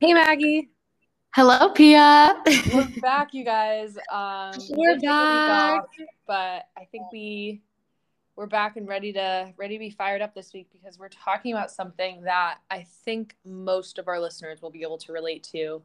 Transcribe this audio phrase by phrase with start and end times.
[0.00, 0.70] Hey Maggie.
[1.34, 2.42] Hello, Pia.
[2.72, 3.96] We're back, you guys.
[4.10, 5.80] Um, We're back.
[5.80, 5.86] off,
[6.26, 7.62] but I think we
[8.36, 11.52] we're back and ready to ready to be fired up this week because we're talking
[11.52, 15.82] about something that I think most of our listeners will be able to relate to.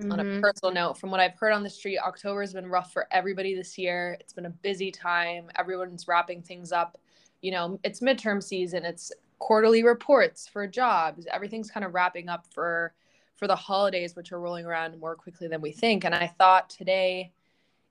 [0.00, 0.40] On a Mhm.
[0.40, 3.54] personal note, from what I've heard on the street, October has been rough for everybody
[3.54, 4.16] this year.
[4.20, 5.50] It's been a busy time.
[5.56, 6.98] Everyone's wrapping things up.
[7.42, 8.84] You know, it's midterm season.
[8.84, 11.26] It's quarterly reports for jobs.
[11.32, 12.92] Everything's kind of wrapping up for
[13.36, 16.04] for the holidays, which are rolling around more quickly than we think.
[16.04, 17.32] And I thought today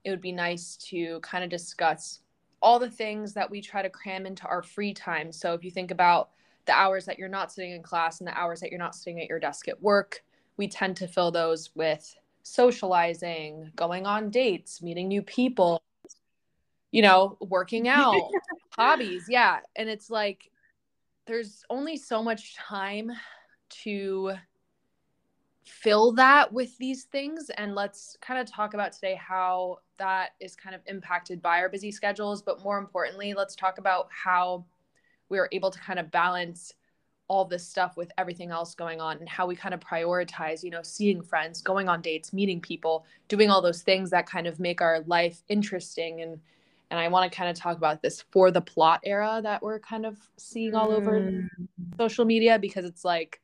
[0.03, 2.21] it would be nice to kind of discuss
[2.61, 5.31] all the things that we try to cram into our free time.
[5.31, 6.29] So if you think about
[6.65, 9.19] the hours that you're not sitting in class and the hours that you're not sitting
[9.19, 10.23] at your desk at work,
[10.55, 15.83] we tend to fill those with socializing, going on dates, meeting new people,
[16.91, 18.31] you know, working out,
[18.71, 19.25] hobbies.
[19.27, 19.59] Yeah.
[19.75, 20.49] And it's like
[21.25, 23.11] there's only so much time
[23.83, 24.33] to
[25.65, 27.49] fill that with these things.
[27.51, 31.69] And let's kind of talk about today how that is kind of impacted by our
[31.69, 32.41] busy schedules.
[32.41, 34.65] But more importantly let's talk about how
[35.29, 36.73] we are able to kind of balance
[37.29, 40.69] all this stuff with everything else going on and how we kind of prioritize you
[40.69, 44.59] know seeing friends going on dates meeting people doing all those things that kind of
[44.59, 46.21] make our life interesting.
[46.21, 46.39] And
[46.91, 49.79] and i want to kind of talk about this for the plot era that we're
[49.79, 51.47] kind of seeing all over Mm.
[51.97, 53.39] social media because it's like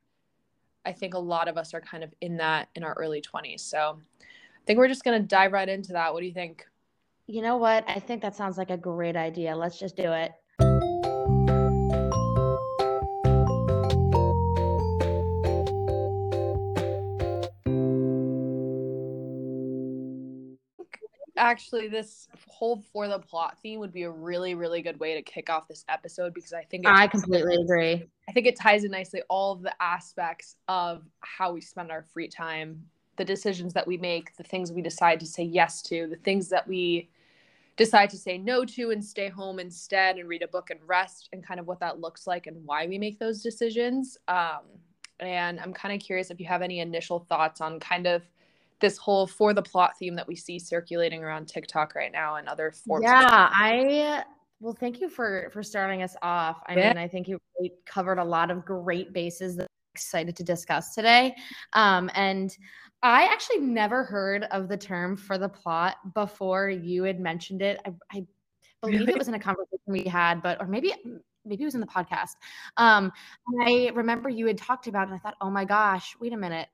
[0.89, 3.59] I think a lot of us are kind of in that in our early 20s.
[3.59, 6.13] So I think we're just going to dive right into that.
[6.13, 6.65] What do you think?
[7.27, 7.85] You know what?
[7.87, 9.55] I think that sounds like a great idea.
[9.55, 10.31] Let's just do it.
[21.39, 25.21] Actually, this whole for the plot theme would be a really, really good way to
[25.21, 28.05] kick off this episode because I think I completely agree.
[28.27, 32.03] I think it ties in nicely all of the aspects of how we spend our
[32.13, 32.83] free time,
[33.15, 36.49] the decisions that we make, the things we decide to say yes to, the things
[36.49, 37.09] that we
[37.77, 41.29] decide to say no to and stay home instead and read a book and rest,
[41.31, 44.17] and kind of what that looks like and why we make those decisions.
[44.27, 44.59] Um,
[45.21, 48.23] and I'm kind of curious if you have any initial thoughts on kind of
[48.79, 52.47] this whole for the plot theme that we see circulating around TikTok right now and
[52.47, 53.03] other forms.
[53.03, 54.23] Yeah, I
[54.59, 56.61] well, thank you for for starting us off.
[56.67, 56.89] I Yeah.
[56.89, 60.43] mean, I think you really covered a lot of great bases that I'm excited to
[60.43, 61.35] discuss today.
[61.73, 62.55] Um, and
[63.01, 67.79] I actually never heard of the term for the plot before you had mentioned it.
[67.85, 68.25] I, I
[68.81, 69.13] believe Really?
[69.13, 70.93] it was in a conversation we had, but or maybe
[71.45, 72.35] maybe it was in the podcast.
[72.77, 73.11] Um,
[73.61, 76.37] I remember you had talked about it, and I thought, oh my gosh, wait a
[76.37, 76.67] minute.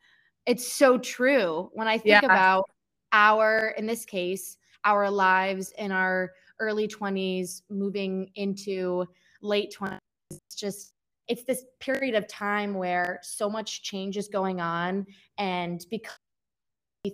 [0.46, 1.70] It's so true.
[1.74, 2.30] When I think Yeah.
[2.30, 2.70] about
[3.12, 9.06] our, in this case, our lives in our early 20s, moving into
[9.42, 10.00] late 20s,
[10.32, 10.94] it's just
[11.28, 15.06] it's this period of time where so much change is going on
[15.40, 16.18] and because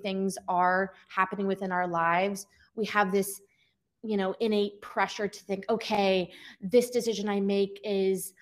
[0.02, 3.42] things are happening within our lives we have this
[4.04, 6.32] you know innate pressure to think okay
[6.62, 8.34] this decision i make is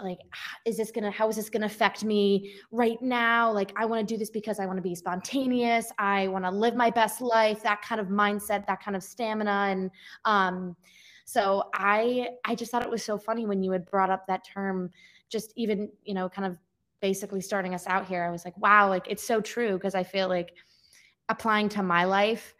[0.00, 0.18] like
[0.64, 3.52] is this gonna how is this gonna affect me right now?
[3.52, 5.92] Like i want to do this because i want to be spontaneous.
[5.98, 9.66] I want to live my best life that kind of mindset that kind of stamina
[9.70, 9.90] and
[10.24, 10.76] um
[11.24, 14.44] so i i just thought it was so funny when you had brought up that
[14.44, 14.90] term
[15.30, 16.58] just even you know kind of
[17.00, 18.24] basically starting us out here.
[18.24, 20.54] I was like wow like it's so true because i feel like
[21.28, 22.54] applying to my life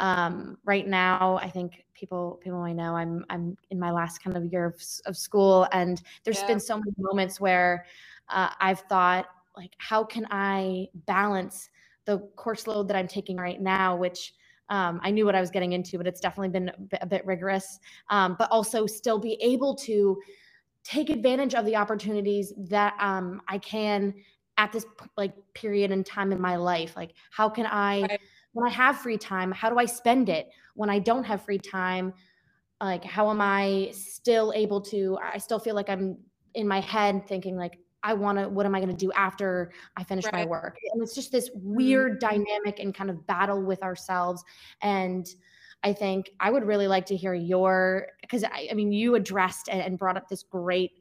[0.00, 4.36] um, right now i think people people i know i'm i'm in my last kind
[4.36, 6.46] of year of, of school and there's Yeah.
[6.46, 7.84] been so many moments where
[8.28, 9.26] uh, i've thought
[9.56, 11.70] like how can i balance
[12.04, 14.34] the course load that i'm taking right now which
[14.70, 17.06] um, i knew what i was getting into but it's definitely been a bit, a
[17.06, 17.78] bit rigorous
[18.10, 20.16] um, but also still be able to
[20.84, 24.14] take advantage of the opportunities that um, i can
[24.58, 24.84] at this
[25.16, 28.20] like period in time in my life like how can i Right.
[28.58, 30.50] When i have free time how do i spend it?
[30.74, 32.12] When i don't have free time
[32.80, 36.16] like how am i still able to i still feel like i'm
[36.54, 39.70] in my head thinking like i want to what am i going to do after
[39.96, 40.76] i finish my work?
[40.92, 44.42] And it's just this weird dynamic and kind of battle with ourselves.
[44.82, 45.26] And
[45.84, 49.68] i think i would really like to hear your because I, I mean you addressed
[49.68, 50.92] and, and brought up this great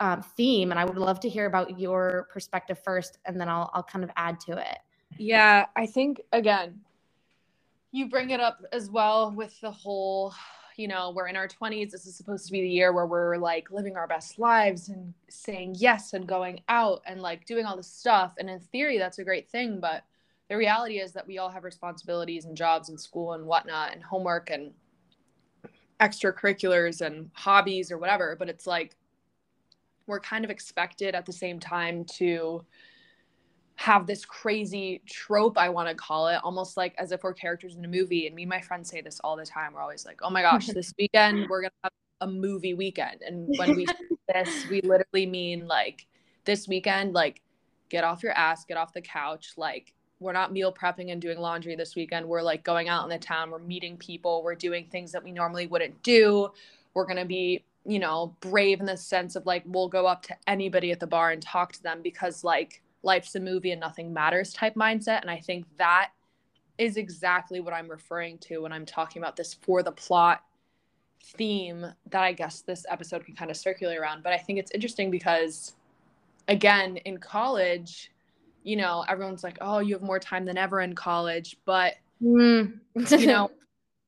[0.00, 3.70] um, theme and i would love to hear about your perspective first and then i'll,
[3.74, 4.78] I'll kind of add to it.
[5.18, 6.80] Yeah, I think again,
[7.94, 10.34] you bring it up as well with the whole,
[10.76, 11.92] you know, we're in our 20s.
[11.92, 15.14] This is supposed to be the year where we're like living our best lives and
[15.28, 18.34] saying yes and going out and like doing all this stuff.
[18.36, 19.78] And in theory, that's a great thing.
[19.78, 20.02] But
[20.48, 24.02] the reality is that we all have responsibilities and jobs and school and whatnot and
[24.02, 24.72] homework and
[26.00, 28.34] extracurriculars and hobbies or whatever.
[28.36, 28.96] But it's like
[30.08, 32.64] we're kind of expected at the same time to
[33.76, 37.76] have this crazy trope i want to call it almost like as if we're characters
[37.76, 39.72] in a movie and me and my friends say this all the time.
[39.74, 43.22] We're always like oh my gosh this weekend we're gonna have a movie weekend.
[43.26, 43.94] And when we say
[44.32, 46.06] this we literally mean like
[46.44, 47.42] this weekend like
[47.88, 51.38] get off your ass get off the couch like we're not meal prepping and doing
[51.38, 52.26] laundry this weekend.
[52.26, 55.32] We're like going out in the town we're meeting people we're doing things that we
[55.32, 56.50] normally wouldn't do.
[56.94, 60.22] We're going to be you know brave in the sense of like we'll go up
[60.22, 63.80] to anybody at the bar and talk to them because like life's a movie and
[63.80, 66.10] nothing matters type mindset and i think that
[66.78, 70.42] is exactly what i'm referring to when i'm talking about this for the plot
[71.24, 74.22] theme that I guess this episode can kind of circulate around.
[74.22, 75.74] But I think it's interesting because,
[76.48, 78.10] again, in college,
[78.62, 81.56] you know, everyone's like, oh, you have more time than ever in college.
[81.64, 82.72] But, mm.
[82.94, 83.50] you know,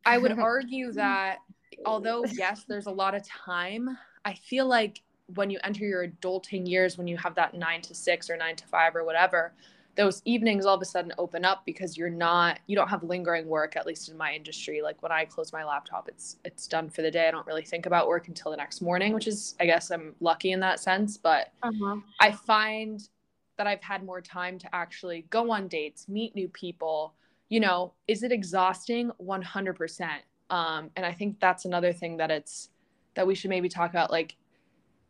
[0.05, 1.39] I would argue that
[1.85, 5.03] although, yes, there's a lot of time, I feel like
[5.35, 8.57] when you enter your adulting years, when you have that nine to six or nine
[8.57, 9.53] to five or whatever,
[9.97, 13.49] those evenings all of a sudden open up because you're not you don't have lingering
[13.49, 14.83] work at least in my industry.
[14.83, 17.27] Like when i close my laptop it's it's done for the day.
[17.27, 20.15] I don't really think about work until the next morning which is i guess i'm
[20.21, 21.17] lucky in that sense.
[21.17, 21.97] But uh-huh.
[22.21, 23.01] i find
[23.57, 27.15] that i've had more time to actually go on dates meet new people.
[27.49, 29.11] You know is it exhausting?
[29.23, 30.09] 100%
[30.51, 32.69] um, and i think that's another thing that it's
[33.15, 34.37] that we should maybe talk about like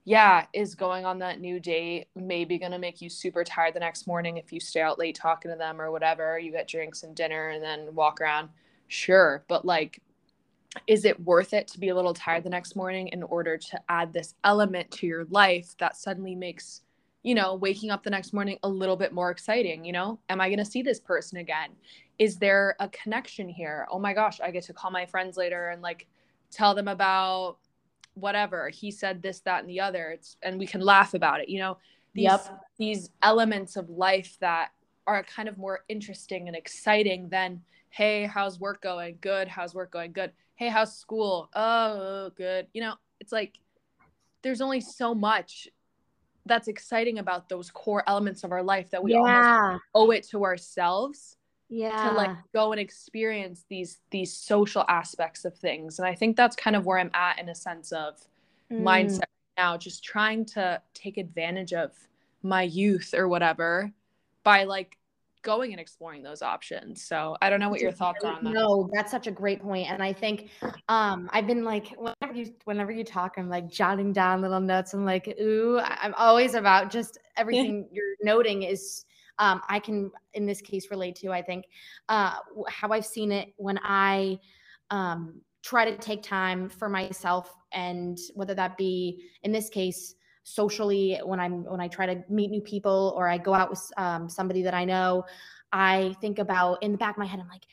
[0.09, 3.81] yeah, is going on that new date maybe going to make you super tired the
[3.81, 6.39] next morning if you stay out late talking to them or whatever?
[6.39, 8.51] You get drinks and dinner and then walk around.
[8.87, 9.45] Sure.
[9.49, 10.01] But like,
[10.87, 13.81] is it worth it to be a little tired the next morning in order to
[13.89, 16.83] add this element to your life that suddenly makes,
[17.25, 19.85] you know, waking up the next morning a little bit more exciting?
[19.85, 21.71] You know, am I going to see this person again?
[22.21, 23.89] Is there a connection here?
[23.91, 26.07] Oh my gosh, I get to call my friends later and like
[26.53, 27.57] tell them about
[28.17, 31.49] whatever he said this that and the other it's and we can laugh about it
[31.49, 31.77] you know?
[32.17, 32.65] These yep.
[32.79, 34.71] these elements of life that
[35.07, 37.61] are kind of more interesting and exciting than
[37.91, 39.19] hey how's work going?
[39.21, 39.49] Good.
[39.49, 40.13] How's work going?
[40.13, 40.33] Good.
[40.55, 41.51] Hey how's school?
[41.55, 42.69] Oh good.
[42.73, 43.59] You know it's like
[44.43, 45.69] there's only so much
[46.47, 49.77] that's exciting about those core elements of our life that we yeah.
[49.95, 51.37] owe it to ourselves
[51.69, 56.37] yeah to like go and experience these these social aspects of things and i think
[56.37, 58.15] that's kind of where i'm at in a sense of
[58.73, 58.83] mm.
[58.83, 59.25] mindset
[59.57, 61.93] now just trying to take advantage of
[62.43, 63.93] my youth or whatever
[64.45, 64.97] by like
[65.47, 67.03] going and exploring those options.
[67.05, 68.53] So I don't know what your thoughts are on that.
[68.53, 69.89] No, that's such a great point.
[69.89, 70.51] And I think
[70.89, 74.93] um I've been like whenever you whenever you talk, I'm like jotting down little notes.
[74.93, 79.05] I'm like, ooh, I'm always about just everything you're noting is
[79.39, 81.33] um, I can, in this case, relate to.
[81.33, 81.67] I think
[82.09, 82.37] uh,
[82.69, 84.39] how I've seen it when I
[84.91, 91.21] um, try to take time for myself, and whether that be in this case socially
[91.25, 94.29] when I'm when I try to meet new people or I go out with um,
[94.29, 95.25] somebody that I know,
[95.73, 97.65] I think about in the back of my head, I'm like,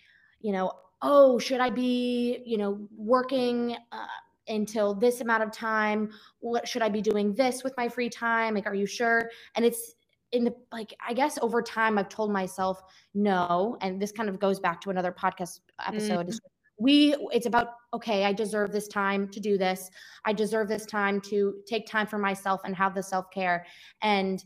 [0.42, 0.72] you know,
[1.02, 3.78] oh, should I be, you know, working?
[3.92, 4.08] Uh,
[4.50, 6.10] until this amount of time
[6.42, 9.64] what should i be doing this with my free time like are you sure and
[9.64, 9.96] it's
[10.34, 12.82] in the like i guess over time i've told myself
[13.14, 16.38] no and this kind of goes back to another podcast episode mm.
[16.78, 19.90] we it's about okay i deserve this time to do this
[20.26, 23.66] i deserve this time to take time for myself and have the self-care
[24.02, 24.44] and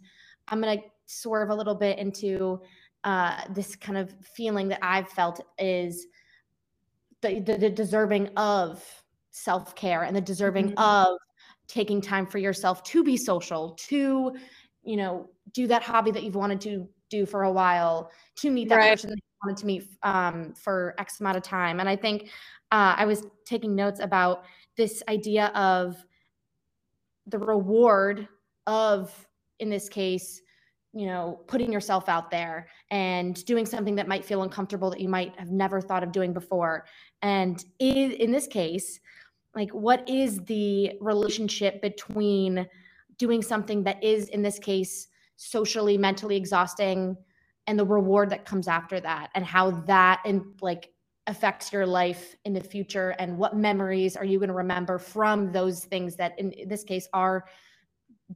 [0.49, 2.61] i'm going to swerve a little bit into
[3.05, 6.07] uh, this kind of feeling that i've felt is
[7.21, 8.83] the, the, the deserving of
[9.31, 10.79] self-care and the deserving mm-hmm.
[10.79, 11.17] of
[11.67, 14.33] taking time for yourself to be social to
[14.87, 18.69] you know, do that hobby that you've wanted to do for a while, to meet
[18.69, 18.91] that right.
[18.91, 21.79] person that you wanted to meet um, for X amount of time.
[21.79, 22.29] And I think
[22.71, 24.45] uh, I was taking notes about
[24.77, 26.03] this idea of
[27.25, 28.27] the reward
[28.65, 29.27] of,
[29.59, 30.41] in this case,
[30.93, 35.09] you know, putting yourself out there and doing something that might feel uncomfortable that you
[35.09, 36.85] might have never thought of doing before.
[37.21, 38.99] And in, in this case,
[39.53, 42.67] like, what is the relationship between
[43.17, 47.15] doing something that is in this case socially mentally exhausting
[47.67, 50.89] and the reward that comes after that and how that and like
[51.27, 55.51] affects your life in the future and what memories are you going to remember from
[55.51, 57.45] those things that in this case are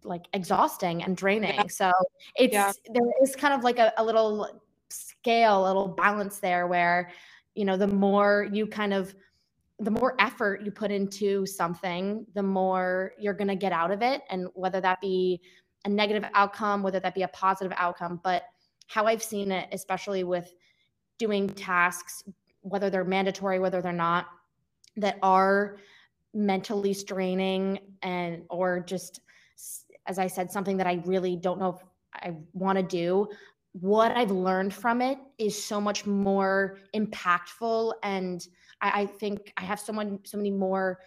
[0.04, 1.68] like exhausting and draining yeah.
[1.68, 1.92] so
[2.36, 2.72] it's yeah.
[2.94, 7.10] there is kind of like a, a little scale a little balance there where
[7.56, 9.16] you know the more you kind of
[9.82, 14.02] the more effort you put into something, the more you're going to get out of
[14.02, 14.22] it.
[14.30, 15.42] And whether that be
[15.86, 18.22] a negative outcome, whether that be a positive outcome.
[18.24, 18.44] But
[18.88, 20.54] how I've seen it, especially with
[21.18, 22.24] doing tasks,
[22.62, 24.28] whether they're mandatory, whether they're not,
[24.98, 25.78] that are
[26.34, 29.22] mentally straining and or just
[30.08, 31.84] as I said, something that I really don't know if
[32.14, 33.28] I want to do,
[33.74, 37.94] what I've learned from it is so much more impactful.
[38.04, 38.46] And
[38.82, 41.00] I, I think I have someone, so many more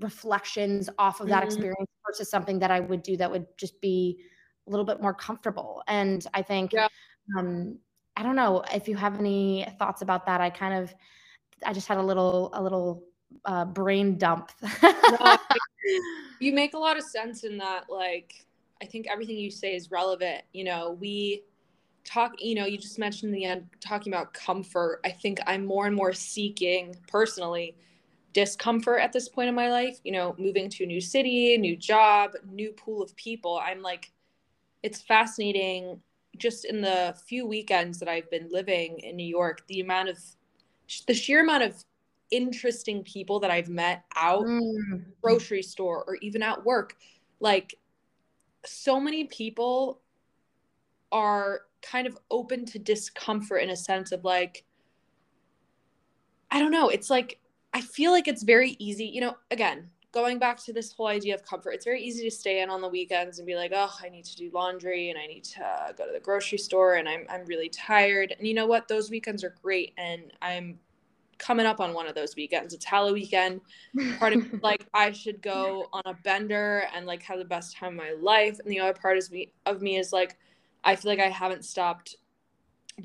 [0.00, 1.46] reflections off of that mm-hmm.
[1.46, 4.18] experience versus something that I would do that would just be
[4.66, 5.82] a little bit more comfortable.
[5.86, 6.88] And I think, yeah.
[7.36, 7.78] um,
[8.16, 10.40] I don't know if you have any thoughts about that.
[10.40, 10.94] I kind of,
[11.64, 13.04] I just had a little, a little
[13.44, 14.50] uh, brain dump.
[14.82, 15.36] no,
[16.40, 17.84] you make a lot of sense in that.
[17.88, 18.46] Like,
[18.82, 20.42] I think everything you say is relevant.
[20.52, 21.44] You know, we,
[22.06, 25.00] talk you know you just mentioned in the end talking about comfort.
[25.04, 27.76] I think i'm more and more seeking personally
[28.32, 31.76] discomfort at this point in my life you know moving to a new city new
[31.76, 33.60] job new pool of people.
[33.62, 34.12] I'm like
[34.82, 36.00] it's fascinating
[36.38, 40.18] just in the few weekends that i've been living in new york the amount of
[41.06, 41.82] the sheer amount of
[42.30, 45.02] interesting people that i've met out mm.
[45.22, 46.96] grocery store or even at work.
[47.40, 47.78] Like
[48.64, 50.00] so many people
[51.12, 54.64] are kind of open to discomfort in a sense of like
[56.50, 57.38] I don't know, it's like
[57.74, 61.34] I feel like it's very easy, you know, again, going back to this whole idea
[61.34, 63.92] of comfort, it's very easy to stay in on the weekends and be like, "Oh,
[64.02, 67.06] I need to do laundry and I need to go to the grocery store and
[67.08, 68.88] I'm I'm really tired." And you know what?
[68.88, 70.78] Those weekends are great and I'm
[71.38, 72.72] coming up on one of those weekends.
[72.72, 73.60] It's Halloween weekend.
[74.18, 77.90] Part of like I should go on a bender and like have the best time
[77.90, 78.58] of my life.
[78.58, 80.38] And the other part is me of me is like
[80.86, 82.16] I feel like I haven't stopped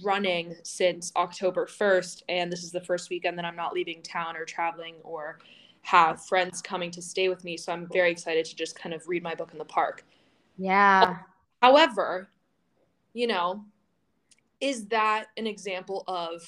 [0.04, 2.24] running since October 1st.
[2.30, 5.40] And this is the first weekend that I'm not leaving town or traveling or
[5.82, 7.58] have friends coming to stay with me.
[7.58, 10.06] So I'm very excited to just kind of read my book in the park.
[10.58, 11.18] Yeah.
[11.62, 12.30] However,
[13.14, 13.66] you know,
[14.62, 16.42] is that an example of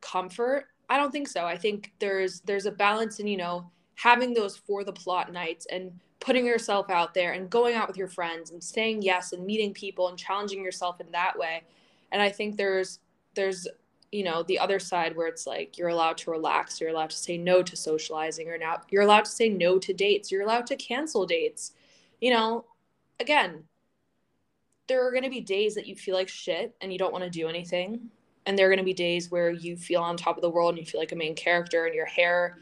[0.00, 0.66] comfort?
[0.88, 1.46] I don't think so.
[1.46, 5.66] I think there's there's a balance in, you know, having those for the plot nights
[5.70, 9.44] and putting yourself out there and going out with your friends and saying yes and
[9.44, 11.62] meeting people and challenging yourself in that way.
[12.12, 12.98] And i think there's
[13.34, 13.66] there's
[14.12, 17.16] you know the other side where it's like you're allowed to relax you're allowed to
[17.16, 20.66] say no to socializing or now you're allowed to say no to dates you're allowed
[20.66, 21.72] to cancel dates.
[22.20, 22.64] You know
[23.18, 23.64] again
[24.90, 27.22] there are going to be days that you feel like shit and you don't want
[27.22, 28.10] to do anything.
[28.44, 30.70] And there are going to be days where you feel on top of the world
[30.70, 32.58] and you feel like a main character and your hair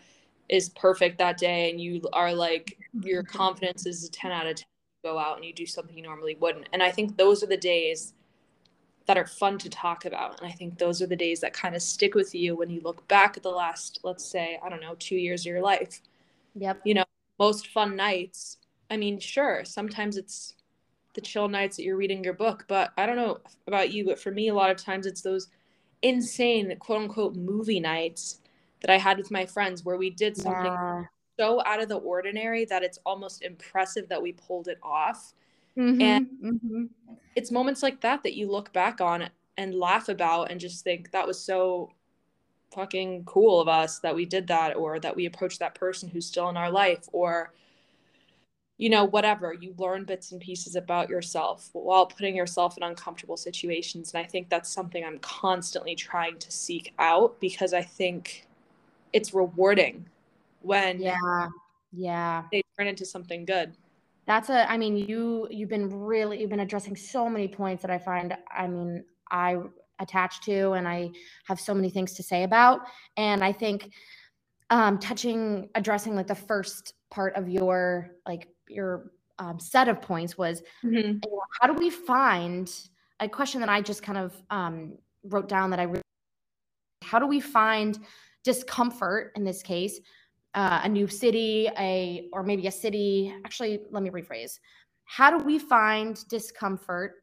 [0.49, 4.57] is perfect that day and you are like your confidence is a 10 out of
[4.57, 4.65] 10
[5.05, 6.69] go out and you do something you normally wouldn't.
[6.73, 8.15] And i think those are the days
[9.07, 10.41] that are fun to talk about.
[10.41, 12.81] And i think those are the days that kind of stick with you when you
[12.81, 16.01] look back at the last let's say i don't know two years of your life.
[16.55, 16.81] Yep.
[16.85, 17.05] You know
[17.39, 18.59] most fun nights
[18.91, 20.55] i mean sure sometimes it's
[21.15, 24.19] the chill nights that you're reading your book but i don't know about you but
[24.19, 25.49] for me a lot of times it's those
[26.03, 28.41] insane quote unquote movie nights
[28.81, 31.05] that I had with my friends where we did something yeah.
[31.39, 35.35] so out of the ordinary that it's almost impressive that we pulled it off.
[35.77, 36.85] Mm-hmm, and mm-hmm.
[37.37, 41.11] it's moments like that that you look back on and laugh about and just think
[41.13, 41.91] that was so
[42.73, 46.27] fucking cool of us that we did that or that we approached that person who's
[46.27, 47.53] still in our life or
[48.77, 53.37] you know whatever you learn bits and pieces about yourself while putting yourself in uncomfortable
[53.37, 58.48] situations and i think that's something i'm constantly trying to seek out because i think
[59.13, 60.07] it's rewarding
[60.63, 61.49] when yeah.
[61.93, 62.45] Yeah.
[62.53, 63.77] they turn into something good.
[64.27, 67.91] That's a i mean you you've been really you've been addressing so many points that
[67.91, 69.57] i find i mean i
[70.01, 71.09] attach to and i
[71.47, 72.83] have so many things to say about.
[73.17, 73.91] And i think
[74.69, 80.37] um touching addressing like the first part of your like your um, set of points
[80.37, 81.19] was mm-hmm.
[81.61, 82.71] how do we find
[83.21, 86.03] a question that i just kind of um wrote down that i really
[87.03, 87.99] how do we find
[88.45, 90.01] discomfort in this case
[90.55, 94.59] uh, a new city a or maybe a city actually let me rephrase.
[95.05, 97.15] How do we find discomfort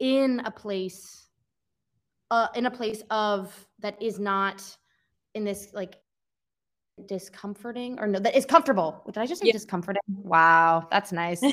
[0.00, 1.28] in a place
[2.30, 4.64] uh, in a place of that is not
[5.34, 5.96] in this like
[7.06, 9.02] discomforting or no that is comfortable?
[9.06, 9.52] Did i just say yeah.
[9.52, 10.02] discomforting?
[10.08, 11.40] Wow that's nice.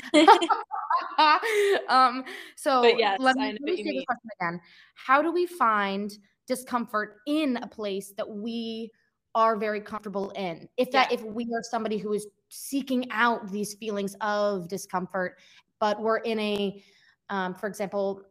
[1.88, 2.24] Um
[2.56, 4.60] so yes, let me, let me say the question again.
[4.94, 6.10] How do we find
[6.46, 8.90] discomfort in a place that we
[9.34, 10.68] are very comfortable in.
[10.76, 11.18] If that yeah.
[11.18, 15.38] if we are somebody who is seeking out these feelings of discomfort,
[15.78, 16.82] but we're in a,
[17.28, 18.22] um, for example,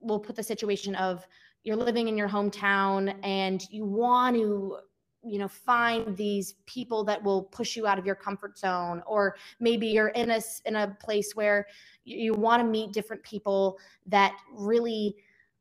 [0.00, 1.26] we'll put the situation of
[1.62, 4.78] you're living in your hometown and you want to
[5.22, 9.36] you know find these people that will push you out of your comfort zone or
[9.58, 11.66] maybe you're in a in a place where
[12.04, 15.14] you, you want to meet different people that really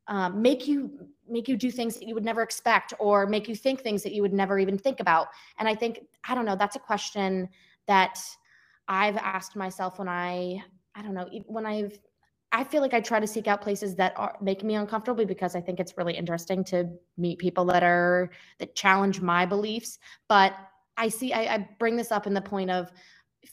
[0.07, 3.55] um, make you make you do things that you would never expect or make you
[3.55, 6.55] think things that you would never even think about and i think i don't know
[6.55, 7.48] that's a question
[7.88, 8.19] that
[8.88, 10.62] i've asked myself when i
[10.95, 12.00] i don't know when i've
[12.51, 15.55] I feel like I try to seek out places that are make me uncomfortable because
[15.55, 20.00] I think it's really interesting to meet people that are that challenge my beliefs.
[20.27, 20.55] But
[20.98, 22.91] I see I, I bring this up in the point of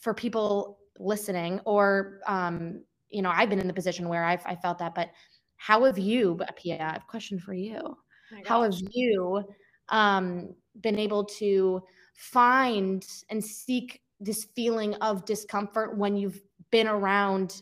[0.01, 4.55] for people listening or um, you know, I've been in the position where I've I
[4.55, 5.09] felt that, but
[5.57, 7.79] how have you, Pia, I have a question for you.
[7.83, 7.97] Oh
[8.45, 9.43] how have you
[9.89, 11.81] um, been able to
[12.15, 17.61] find and seek this feeling of discomfort when you've been around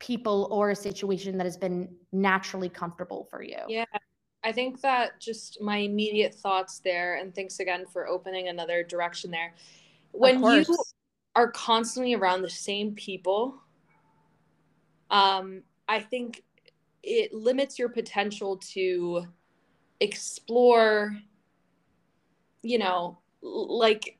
[0.00, 3.58] people or a situation that has been naturally comfortable for you.
[3.68, 3.84] Yeah.
[4.42, 9.30] I think that just my immediate thoughts there, and thanks again for opening another direction
[9.30, 9.54] there.
[10.12, 10.64] When you
[11.36, 13.60] are constantly around the same people,
[15.10, 16.42] um, I think
[17.02, 19.26] it limits your potential to
[20.00, 21.16] explore,
[22.62, 24.18] you know, like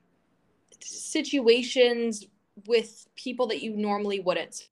[0.81, 2.27] situations
[2.67, 4.69] with people that you normally wouldn't.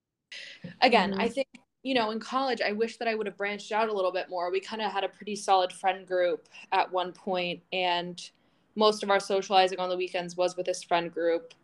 [0.80, 1.20] Again, mm-hmm.
[1.20, 1.48] I think,
[1.82, 4.28] you know, in college, I wish that I would have branched out a little bit
[4.28, 4.50] more.
[4.50, 8.20] We kind of had a pretty solid friend group at one point, and
[8.74, 11.54] most of our socializing on the weekends was with this friend group.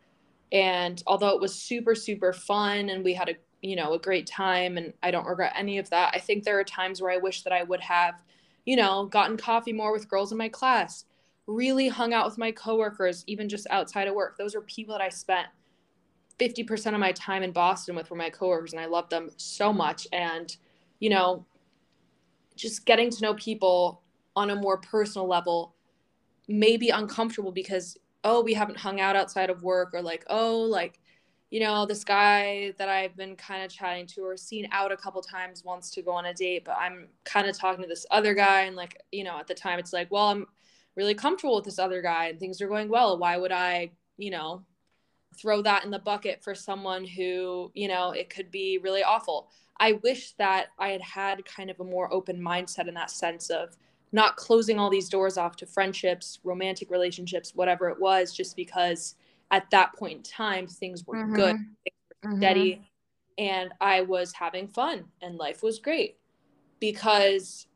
[0.53, 4.27] And although it was super, super fun and we had a, you know, a great
[4.27, 7.17] time, and I don't regret any of that, I think there are times where I
[7.17, 8.23] wish that I would have,
[8.67, 11.07] you know, gotten coffee more with girls in my class,
[11.47, 14.37] really hung out with my coworkers, even just outside of work.
[14.37, 15.49] Those are people that I spent
[16.39, 19.73] 50% of my time in Boston with were my coworkers and I loved them so
[19.73, 20.07] much.
[20.13, 20.55] And,
[21.01, 21.47] you know,
[22.57, 24.03] just getting to know people
[24.37, 25.75] on a more personal level
[26.49, 30.59] may be uncomfortable because, oh, we haven't hung out outside of work or like, oh,
[30.59, 30.99] like,
[31.55, 34.97] you know, this guy that I've been kind of chatting to or seen out a
[34.97, 38.05] couple times wants to go on a date, but I'm kind of talking to this
[38.11, 38.63] other guy.
[38.63, 40.47] And like, you know, at the time it's like, well, I'm
[40.97, 43.19] really comfortable with this other guy and things are going well.
[43.19, 44.65] Why would I, you know,
[45.39, 49.49] throw that in the bucket for someone who, you know, it could be really awful.
[49.79, 53.49] I wish that I had had kind of a more open mindset in that sense
[53.51, 53.77] of
[54.11, 59.15] not closing all these doors off to friendships, romantic relationships, whatever it was, just because
[59.55, 61.37] at that point in time things were mm-hmm.
[61.37, 62.39] good, things were mm-hmm.
[62.39, 62.91] steady,
[63.39, 66.17] and I was having fun and life was great.
[66.81, 67.69] Because,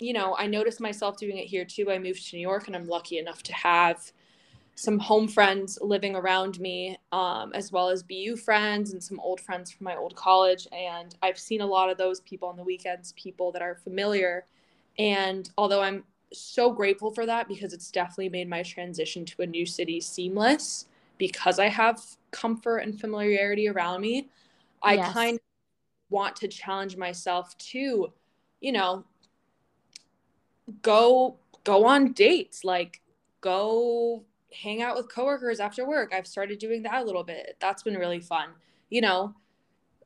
[0.00, 1.92] you know, I noticed myself doing it here too.
[1.92, 4.12] I moved to New York and I'm lucky enough to have
[4.74, 9.40] some home friends living around me, um, as well as BU friends and some old
[9.40, 10.66] friends from my old college.
[10.72, 14.46] And I've seen a lot of those people on the weekends, people that are familiar.
[14.98, 19.46] And although I'm so grateful for that because it's definitely made my transition to a
[19.46, 20.86] new city seamless
[21.18, 24.30] because I have comfort and familiarity around me,
[24.82, 25.12] I yes.
[25.12, 25.40] kind of
[26.10, 28.12] want to challenge myself to,
[28.60, 29.04] you know,
[30.80, 33.00] go go on dates like
[33.40, 36.12] go hang out with coworkers after work.
[36.14, 37.56] I've started doing that a little bit.
[37.60, 38.50] That's been really fun.
[38.90, 39.34] You know,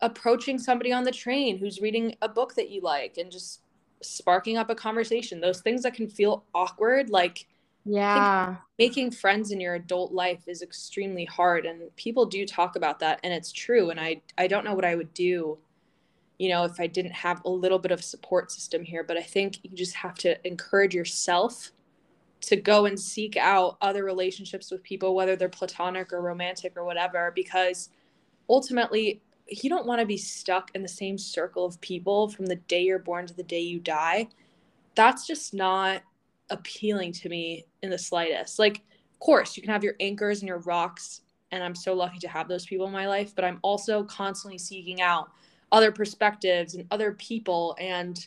[0.00, 3.62] approaching somebody on the train who's reading a book that you like and just
[4.02, 5.40] sparking up a conversation.
[5.40, 7.46] Those things that can feel awkward, like
[7.86, 12.98] yeah, making friends in your adult life is extremely hard and people do talk about
[13.00, 15.58] that and it's true and I I don't know what I would do
[16.38, 19.22] you know if I didn't have a little bit of support system here, but I
[19.22, 21.72] think you just have to encourage yourself
[22.42, 26.84] to go and seek out other relationships with people, whether they're platonic or romantic or
[26.84, 27.88] whatever, because
[28.48, 32.56] ultimately you don't want to be stuck in the same circle of people from the
[32.56, 34.28] day you're born to the day you die.
[34.94, 36.02] That's just not
[36.50, 38.58] appealing to me in the slightest.
[38.58, 38.76] Like,
[39.12, 42.28] of course, you can have your anchors and your rocks, and I'm so lucky to
[42.28, 45.30] have those people in my life, but I'm also constantly seeking out
[45.72, 47.76] other perspectives and other people.
[47.78, 48.26] And,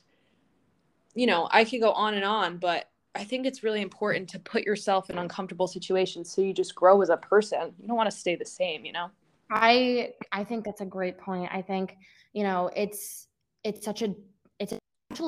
[1.16, 4.40] you know, I could go on and on, but I think it's really important to
[4.40, 7.74] put yourself in uncomfortable situations so you just grow as a person.
[7.80, 9.10] You don't want to stay the same, you know?
[9.52, 11.50] I I think that's a great point.
[11.52, 11.98] I think,
[12.34, 13.28] you know, it's
[13.64, 14.14] it's such a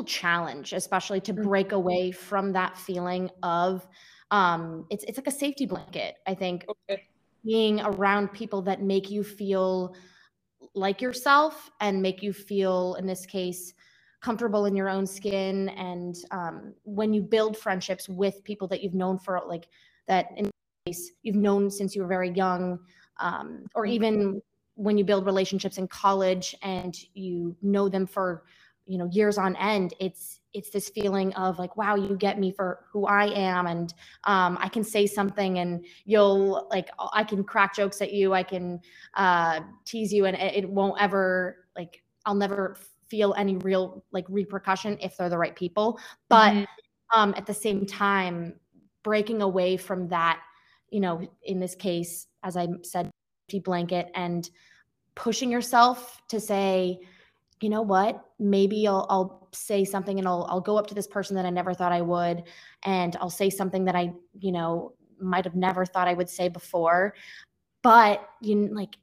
[0.06, 1.44] challenge, especially to mm-hmm.
[1.44, 3.88] break away from that feeling of
[4.32, 6.15] um it's it's like a safety blanket.
[6.28, 7.04] I think okay.
[7.46, 9.96] being around people that make you feel
[10.74, 13.74] like yourself and make you feel in this case
[14.22, 18.94] comfortable in your own skin and um, when you build friendships with people that you've
[18.94, 19.67] known for like
[20.08, 20.50] that in
[20.86, 22.80] case you've known since you were very young
[23.20, 23.94] um, or mm-hmm.
[23.94, 24.41] even
[24.76, 28.44] when you build relationships in college and you know them for
[28.86, 32.52] you know years on end it's it's this feeling of like wow you get me
[32.52, 33.94] for who i am and
[34.26, 38.44] um, i can say something and you'll like i can crack jokes at you i
[38.44, 38.80] can
[39.15, 42.78] uh, tease you and it won't ever like i'll never
[43.12, 46.00] feel any real like repercussion if they're the right people.
[46.30, 47.20] But mm-hmm.
[47.20, 48.56] um, at the same time,
[49.04, 50.39] breaking away from that,
[50.89, 53.12] you know, in this case, as I said,
[53.65, 54.50] blanket and
[55.13, 57.02] pushing yourself to say,
[57.62, 58.24] you know what?
[58.39, 61.50] Maybe I'll, I'll say something and I'll, I'll go up to this person that I
[61.50, 62.43] never thought I would.
[62.84, 66.50] And I'll say something that I, you know, might have never thought I would say
[66.50, 67.13] before.
[67.82, 68.95] But you like,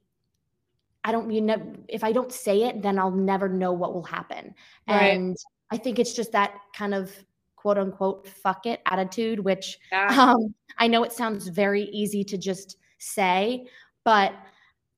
[1.03, 4.03] I don't, you know, if I don't say it, then I'll never know what will
[4.03, 4.53] happen.
[4.87, 5.13] Right.
[5.13, 5.37] And
[5.71, 7.13] I think it's just that kind of
[7.55, 10.07] quote unquote fuck it attitude, which yeah.
[10.17, 13.65] um, I know it sounds very easy to just say,
[14.03, 14.33] but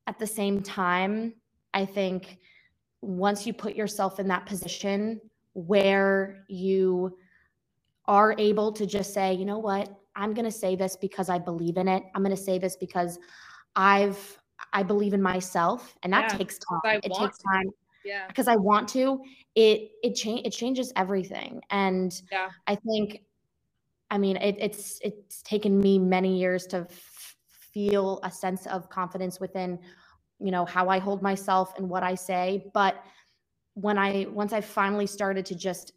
[0.07, 1.33] at the same time,
[1.73, 2.39] I think
[3.01, 5.19] once you put yourself in that position
[5.53, 7.17] where you
[8.05, 11.39] are able to just say, you know what, I'm going to say this because I
[11.39, 12.03] believe in it.
[12.13, 13.19] I'm going to say this because
[13.75, 14.37] I've
[14.73, 16.99] I believe in myself, and that yeah, takes time.
[17.03, 17.63] It takes time.
[17.63, 17.73] To.
[18.05, 18.27] Yeah.
[18.27, 19.21] Because I want to.
[19.55, 22.49] It it change it changes everything, and yeah.
[22.67, 23.23] I think,
[24.09, 27.35] I mean, it, it's it's taken me many years to f-
[27.73, 29.79] feel a sense of confidence within
[30.41, 32.65] you know how i hold myself and what i say.
[32.73, 33.03] But
[33.73, 35.93] when i once i finally started to just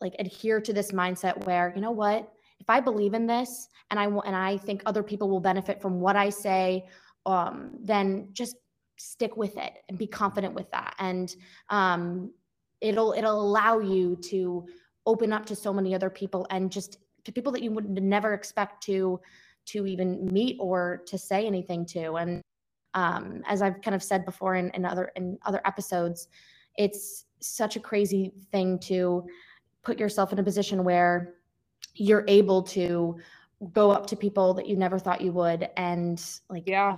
[0.00, 2.32] like adhere to this mindset where you know what?
[2.58, 6.00] If i believe in this and i and i think other people will benefit from
[6.00, 6.86] what i say
[7.26, 8.56] um, then just
[8.98, 10.94] stick with it and be confident with that.
[10.98, 11.34] And
[11.68, 12.32] um,
[12.80, 14.66] it'll it'll allow you to
[15.06, 18.34] open up to so many other people and just to people that you would never
[18.34, 19.20] expect to
[19.66, 22.14] to even meet or to say anything to.
[22.14, 22.42] And
[22.94, 26.28] um, as I've kind of said before in, in other in other episodes,
[26.76, 29.26] it's such a crazy thing to
[29.82, 31.34] put yourself in a position where
[31.94, 33.18] you're able to
[33.72, 36.96] go up to people that you never thought you would and like yeah.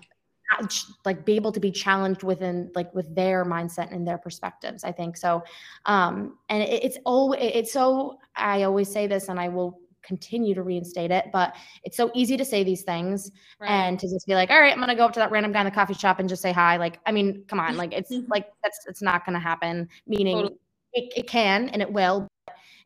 [1.05, 4.93] like be able to be challenged within like with their mindset and their perspectives i
[4.93, 5.17] think.
[5.17, 5.43] So
[5.87, 10.55] um and it, it's all it's so i always say this and i will continue
[10.55, 11.27] to reinstate it.
[11.33, 13.71] But it's so easy to say these things right.
[13.71, 15.61] and to just be like, all right, I'm gonna go up to that random guy
[15.61, 16.77] in the coffee shop and just say hi.
[16.77, 19.89] Like, I mean, come on, like it's like that's it's not gonna happen.
[20.07, 20.59] Meaning totally.
[20.95, 22.29] it, it can and it will,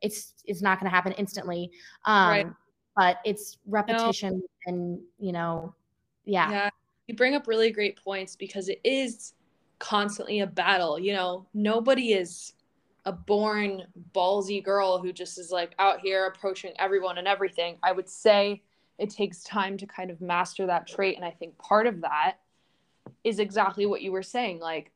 [0.02, 1.70] it's it's not gonna happen instantly.
[2.05, 2.46] Um right.
[2.96, 4.72] but it's repetition no.
[4.72, 5.74] and you know,
[6.24, 6.50] yeah.
[6.50, 6.70] Yeah.
[7.07, 9.35] You bring up really great points because it is
[9.79, 10.98] constantly a battle.
[10.98, 12.52] You know, nobody is
[13.07, 17.79] a born ballsy girl who just is like out here approaching everyone and everything.
[17.83, 18.62] I would say
[18.99, 21.16] it takes time to kind of master that trait.
[21.16, 22.38] And I think part of that
[23.23, 24.59] is exactly what you were saying.
[24.59, 24.90] Like,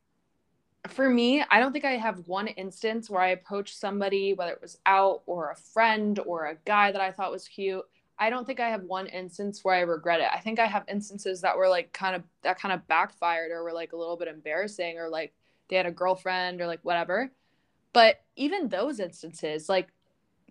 [0.89, 4.61] for me, I don't think I have one instance where I approached somebody, whether it
[4.61, 7.83] was out or a friend or a guy that I thought was cute.
[8.19, 10.27] I don't think I have one instance where I regret it.
[10.33, 13.63] I think I have instances that were like kind of that kind of backfired or
[13.63, 15.33] were like a little bit embarrassing or like
[15.69, 17.31] they had a girlfriend or like whatever.
[17.93, 19.89] But even those instances, like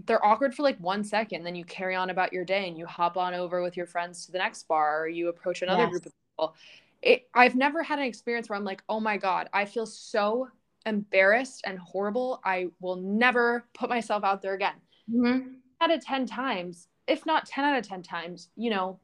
[0.06, 2.86] they're awkward for like one second, then you carry on about your day and you
[2.86, 5.90] hop on over with your friends to the next bar or you approach another yes.
[5.90, 6.54] group of people.
[7.02, 10.48] It, I've never had an experience where I'm like, oh my God, I feel so
[10.86, 12.40] embarrassed and horrible.
[12.44, 14.74] I will never put myself out there again.
[15.10, 15.48] Mm-hmm.
[15.80, 18.98] Out of 10 times, if not 10 out of 10 times, you know,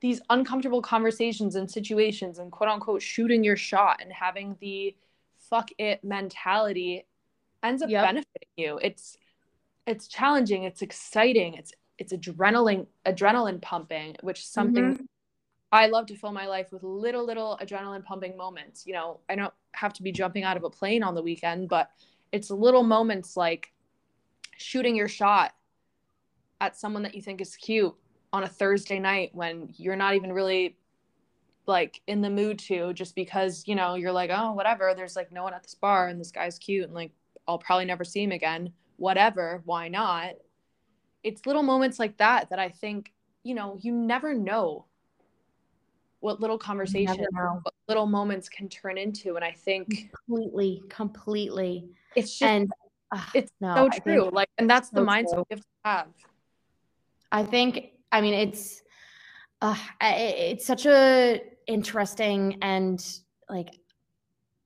[0.00, 4.94] these uncomfortable conversations and situations and quote unquote shooting your shot and having the
[5.38, 7.06] fuck it mentality
[7.64, 8.04] ends up yep.
[8.04, 8.78] benefiting you.
[8.82, 9.16] It's
[9.86, 15.04] it's challenging, it's exciting, it's it's adrenaline adrenaline pumping, which something mm-hmm.
[15.72, 18.86] I love to fill my life with little little adrenaline pumping moments.
[18.86, 21.68] You know, I don't have to be jumping out of a plane on the weekend,
[21.68, 21.90] but
[22.32, 23.72] it's little moments like
[24.56, 25.52] shooting your shot
[26.60, 27.94] at someone that you think is cute
[28.32, 30.76] on a Thursday night when you're not even really
[31.66, 35.32] like in the mood to just because you know you're like oh whatever there's like
[35.32, 37.10] no one at this bar and this guy's cute and like
[37.46, 38.72] I'll probably never see him again.
[38.96, 40.34] Whatever, why not?
[41.22, 44.86] It's little moments like that that I think, you know, you never know
[46.20, 47.26] what little conversation,
[47.62, 49.36] what little moments can turn into.
[49.36, 51.88] And I think completely, completely.
[52.14, 52.70] It's just, and
[53.12, 54.30] uh, it's no, so true.
[54.32, 55.44] Like, and that's so the mindset true.
[55.50, 56.08] we have to have.
[57.32, 58.82] I think, I mean, it's,
[59.60, 63.04] uh, it's such a interesting and
[63.48, 63.78] like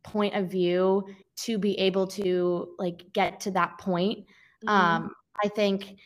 [0.09, 1.07] point of view
[1.45, 4.19] to be able to like get to that point.
[4.65, 4.69] Mm-hmm.
[4.69, 5.97] Um, I think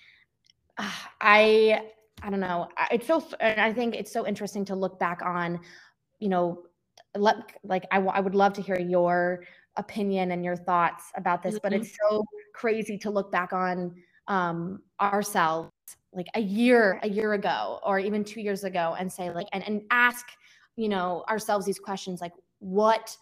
[0.78, 1.82] uh, I
[2.22, 2.68] I don't know.
[2.90, 5.60] It's so I think it's so interesting to look back on,
[6.20, 6.62] you know,
[7.16, 9.44] let like I, I would love to hear your
[9.76, 11.62] opinion and your thoughts about this, mm-hmm.
[11.62, 13.94] but it's so crazy to look back on
[14.28, 15.72] um ourselves
[16.12, 19.66] like a year a year ago or even 2 years ago and say like and
[19.66, 20.26] and ask,
[20.76, 23.16] you know, ourselves these questions like what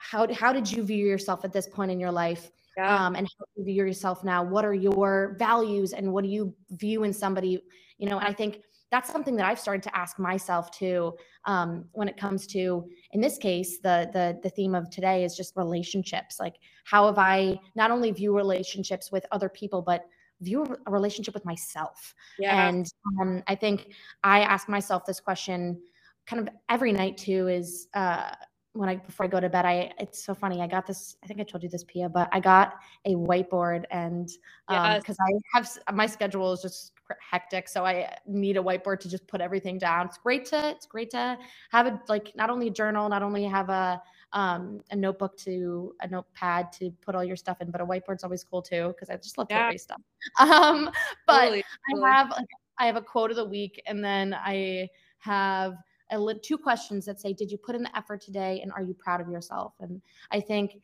[0.00, 3.06] how how did you view yourself at this point in your life yeah.
[3.06, 6.30] um, and how do you view yourself now what are your values and what do
[6.30, 7.62] you view in somebody
[7.98, 11.14] you know and i think that's something that I've started to ask myself too.
[11.44, 15.36] Um, when it comes to, in this case, the the the theme of today is
[15.36, 16.40] just relationships.
[16.40, 20.04] Like, how have I not only view relationships with other people, but
[20.40, 22.14] view a relationship with myself?
[22.38, 22.68] Yeah.
[22.68, 22.86] And
[23.20, 23.92] um, I think
[24.24, 25.80] I ask myself this question
[26.26, 27.46] kind of every night too.
[27.46, 28.32] Is uh,
[28.72, 30.60] when I before I go to bed, I it's so funny.
[30.60, 31.16] I got this.
[31.24, 34.28] I think I told you this, Pia, but I got a whiteboard, and
[34.68, 39.08] because um, I have my schedule is just hectic, so I need a whiteboard to
[39.08, 40.06] just put everything down.
[40.06, 41.36] It's great to it's great to
[41.70, 44.00] have a like not only a journal, not only have a
[44.32, 48.22] um, a notebook to a notepad to put all your stuff in, but a whiteboard's
[48.22, 49.76] always cool too because I just love to yeah.
[49.76, 50.00] stuff.
[50.38, 50.90] Um,
[51.26, 52.08] but totally, totally.
[52.08, 52.32] I have
[52.78, 55.74] I have a quote of the week, and then I have
[56.10, 58.94] a, two questions that say, "Did you put in the effort today, and are you
[58.94, 60.80] proud of yourself?" And I think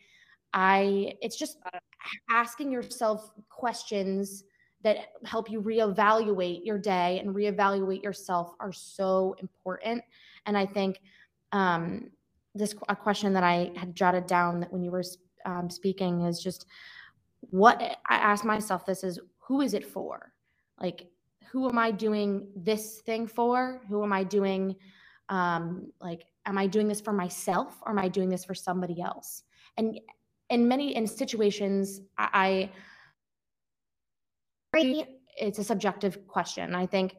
[0.53, 1.59] I it's just
[2.31, 4.45] asking yourself questions
[4.83, 10.03] that help you reevaluate your day and reevaluate yourself are so important.
[10.47, 11.01] And I think
[11.53, 12.11] um,
[12.55, 15.03] this a question that I had jotted down that when you were
[15.45, 16.67] um, speaking is just
[17.41, 20.33] what I ask myself this is who is it for?
[20.81, 21.07] Like,
[21.51, 23.81] who am I doing this thing for?
[23.89, 24.77] Who am I doing
[25.29, 29.01] um, like am i doing this for myself or am i doing this for somebody
[29.01, 29.43] else?
[29.77, 29.99] And
[30.49, 32.71] in many in situations i, I
[35.39, 36.75] it's a subjective question.
[36.75, 37.17] I think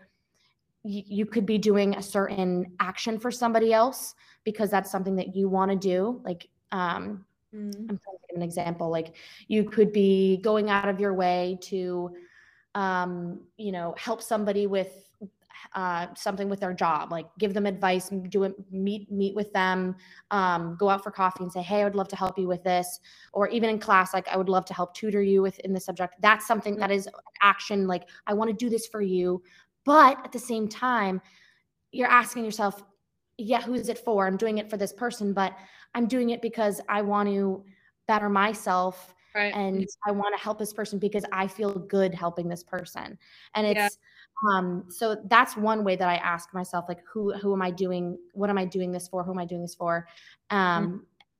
[0.83, 5.35] you, you could be doing a certain action for somebody else because that's something that
[5.35, 7.73] you want to do like um, mm.
[7.75, 9.15] i'm trying to give an example like
[9.47, 12.11] you could be going out of your way to
[12.75, 15.06] um, you know help somebody with
[15.73, 19.95] uh, something with their job, like give them advice, do it, meet meet with them,
[20.31, 22.63] um, go out for coffee and say, hey, I would love to help you with
[22.63, 22.99] this,
[23.33, 25.79] or even in class, like I would love to help tutor you with in the
[25.79, 26.15] subject.
[26.21, 26.81] That's something mm-hmm.
[26.81, 27.07] that is
[27.41, 27.87] action.
[27.87, 29.43] Like I want to do this for you,
[29.85, 31.21] but at the same time,
[31.91, 32.83] you're asking yourself,
[33.37, 34.27] yeah, who is it for?
[34.27, 35.55] I'm doing it for this person, but
[35.93, 37.63] I'm doing it because I want to
[38.07, 39.13] better myself.
[39.37, 39.53] Right.
[39.53, 43.17] And I want to help this person because I feel good helping this person.
[43.53, 43.89] And it's yeah
[44.45, 48.17] um, so that's one way that I ask myself, like, who who am I doing?
[48.33, 49.23] What am I doing this for?
[49.23, 50.07] Who am I doing this for?
[50.49, 50.97] Um, mm-hmm.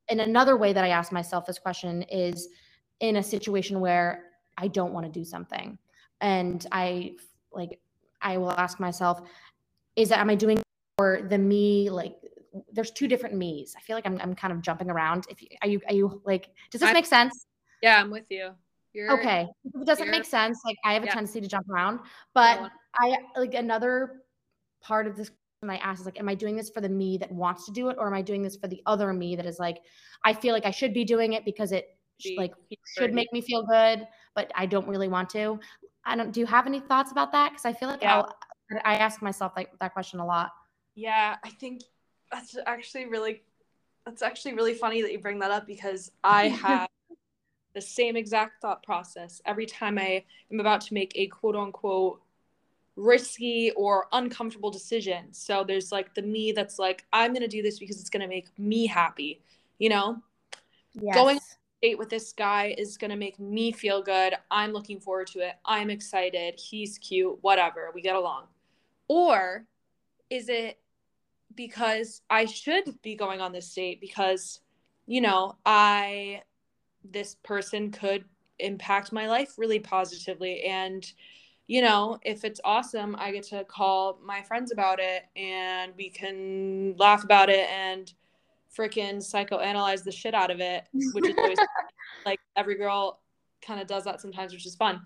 [0.09, 2.47] And another way that I ask myself this question is
[2.99, 4.23] in a situation where
[4.57, 5.77] I don't want to do something,
[6.21, 7.13] and I
[7.51, 7.79] like
[8.21, 9.21] I will ask myself,
[9.95, 10.59] is that am I doing
[10.97, 12.15] for the me like
[12.71, 13.75] there's two different me's.
[13.77, 15.27] I feel like I'm I'm kind of jumping around.
[15.29, 17.45] If you are you are you like does this I, make sense?
[17.81, 18.51] Yeah, I'm with you.
[18.93, 19.47] You're, okay.
[19.65, 21.13] If it doesn't make sense, like I have a yeah.
[21.13, 21.99] tendency to jump around,
[22.33, 24.23] but I like another
[24.81, 25.29] part of this
[25.61, 27.71] and I ask is like, am I doing this for the me that wants to
[27.71, 29.79] do it, or am I doing this for the other me that is like,
[30.23, 31.97] I feel like I should be doing it because it
[32.35, 32.53] like
[32.97, 35.59] should make me feel good, but I don't really want to.
[36.05, 36.31] I don't.
[36.31, 37.51] Do you have any thoughts about that?
[37.51, 38.17] Because I feel like yeah.
[38.17, 38.35] I'll,
[38.83, 40.51] I ask myself like that question a lot.
[40.95, 41.83] Yeah, I think
[42.31, 43.43] that's actually really
[44.05, 46.87] that's actually really funny that you bring that up because I have
[47.77, 52.19] the same exact thought process every time I am about to make a quote unquote
[52.95, 55.31] risky or uncomfortable decision.
[55.31, 58.23] So there's like the me that's like, I'm going to do this because it's going
[58.23, 59.43] to make me happy,
[59.77, 60.17] you know?
[60.93, 61.13] Yes.
[61.13, 61.39] Going
[61.83, 64.33] date with this guy is going to make me feel good.
[64.49, 65.53] I'm looking forward to it.
[65.63, 66.59] I'm excited.
[66.59, 67.91] He's cute, whatever.
[67.93, 68.45] We get along.
[69.07, 69.67] Or
[70.31, 70.79] is it
[71.53, 74.61] because I should be going on this date because,
[75.05, 76.41] you know, I,
[77.11, 78.25] this person could
[78.59, 81.11] impact my life really positively and
[81.67, 86.09] you know, if it's awesome, I get to call my friends about it and we
[86.09, 88.11] can laugh about it and
[88.75, 91.57] freaking psychoanalyze the shit out of it, which is always
[92.25, 93.19] like every girl
[93.61, 95.01] kind of does that sometimes, which is fun.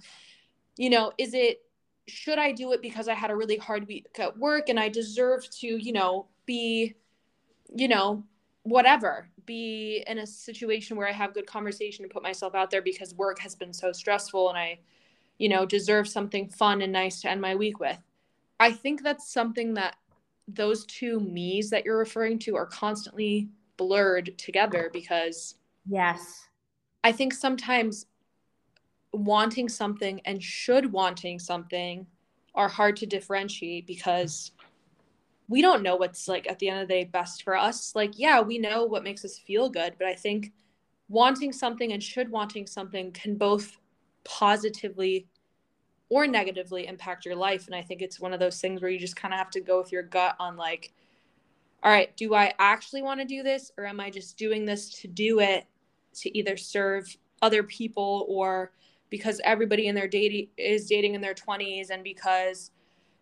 [0.78, 1.64] You know, is it
[2.08, 4.90] should I do it because I had a really hard week at work and I
[4.90, 6.96] deserve to, you know, be,
[7.76, 8.24] you know,
[8.64, 12.82] whatever, be in a situation where I have good conversation and put myself out there
[12.82, 14.80] because work has been so stressful and I
[15.42, 17.98] you know, deserve something fun and nice to end my week with.
[18.60, 19.96] I think that's something that
[20.48, 25.56] those two me's that you're referring to are constantly blurred together because
[25.90, 26.48] yes.
[27.04, 28.06] I think sometimes
[29.14, 32.06] wanting something and should wanting something
[32.54, 34.52] are hard to differentiate because
[35.52, 37.94] we don't know what's like at the end of the day best for us.
[37.94, 40.54] Like, yeah, we know what makes us feel good, but I think
[41.10, 43.78] wanting something and should wanting something can both
[44.24, 45.28] positively
[46.08, 47.66] or negatively impact your life.
[47.66, 49.60] And I think it's one of those things where you just kind of have to
[49.60, 50.94] go with your gut on like,
[51.84, 55.02] all right, do I actually want to do this or am I just doing this
[55.02, 55.66] to do it
[56.20, 58.72] to either serve other people or
[59.10, 62.72] because everybody in their dating is dating in their 20s and because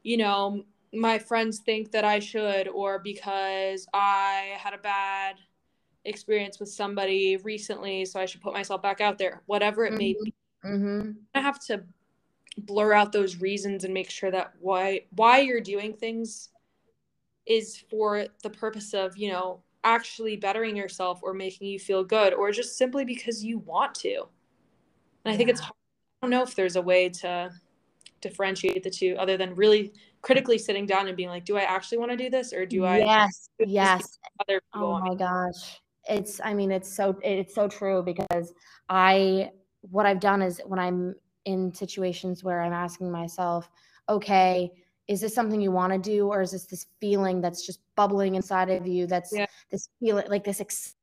[0.03, 5.35] you know my friends think that I should, or because I had a bad
[6.05, 9.97] experience with somebody recently, so I should put myself back out there, whatever it mm-hmm.
[9.97, 10.33] may be.
[10.65, 11.11] Mm-hmm.
[11.35, 11.83] I have to
[12.57, 16.49] blur out those reasons and make sure that why why you're doing things
[17.45, 22.33] is for the purpose of you know actually bettering yourself or making you feel good
[22.33, 24.25] or just simply because you want to
[25.23, 25.73] and i think it's hard.
[26.21, 27.49] i don't know if there's a way to
[28.21, 31.97] differentiate the two other than really critically sitting down and being like do i actually
[31.97, 34.19] want to do this or do i yes yes.
[34.73, 35.79] oh my gosh.
[36.09, 38.53] It's i mean it's so it's so true because
[38.89, 39.51] i
[39.81, 43.69] what i've done is when i'm in situations where i'm asking myself
[44.07, 44.71] okay
[45.07, 48.35] is this something you want to do or is this this feeling that's just bubbling
[48.35, 49.45] inside of you that's yeah.
[49.71, 50.95] this feeling like this ex-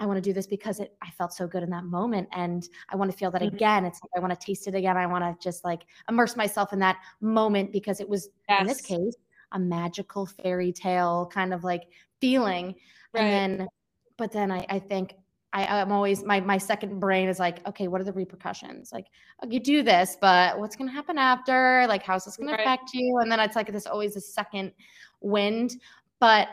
[0.00, 2.66] I want to do this because it I felt so good in that moment and
[2.88, 3.54] I want to feel that mm-hmm.
[3.54, 3.84] again.
[3.84, 4.96] It's like I want to taste it again.
[4.96, 8.62] I want to just like immerse myself in that moment because it was yes.
[8.62, 9.14] in this case
[9.52, 11.84] a magical fairy tale kind of like
[12.20, 12.74] feeling.
[13.12, 13.22] Right.
[13.24, 13.68] And then
[14.16, 15.14] but then I, I think
[15.52, 18.92] I, I'm always my my second brain is like, okay, what are the repercussions?
[18.92, 19.06] Like,
[19.42, 21.84] oh, you do this, but what's gonna happen after?
[21.88, 22.60] Like, how's this gonna right.
[22.60, 23.18] affect you?
[23.18, 24.72] And then it's like this always a second
[25.20, 25.76] wind.
[26.20, 26.48] But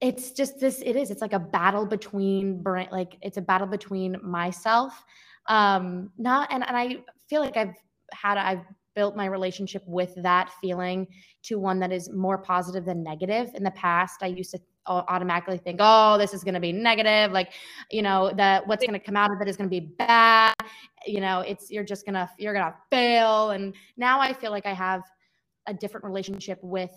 [0.00, 3.66] it's just this, it is, it's like a battle between brain, like it's a battle
[3.66, 5.04] between myself.
[5.46, 7.74] Um, not and, and I feel like I've
[8.12, 11.06] had I've built my relationship with that feeling
[11.42, 13.50] to one that is more positive than negative.
[13.54, 17.32] In the past, I used to automatically think, oh, this is going to be negative.
[17.32, 17.52] Like,
[17.90, 20.54] you know, that what's going to come out of it is going to be bad.
[21.06, 23.50] You know, it's, you're just going to, you're going to fail.
[23.50, 25.02] And now I feel like I have
[25.66, 26.92] a different relationship with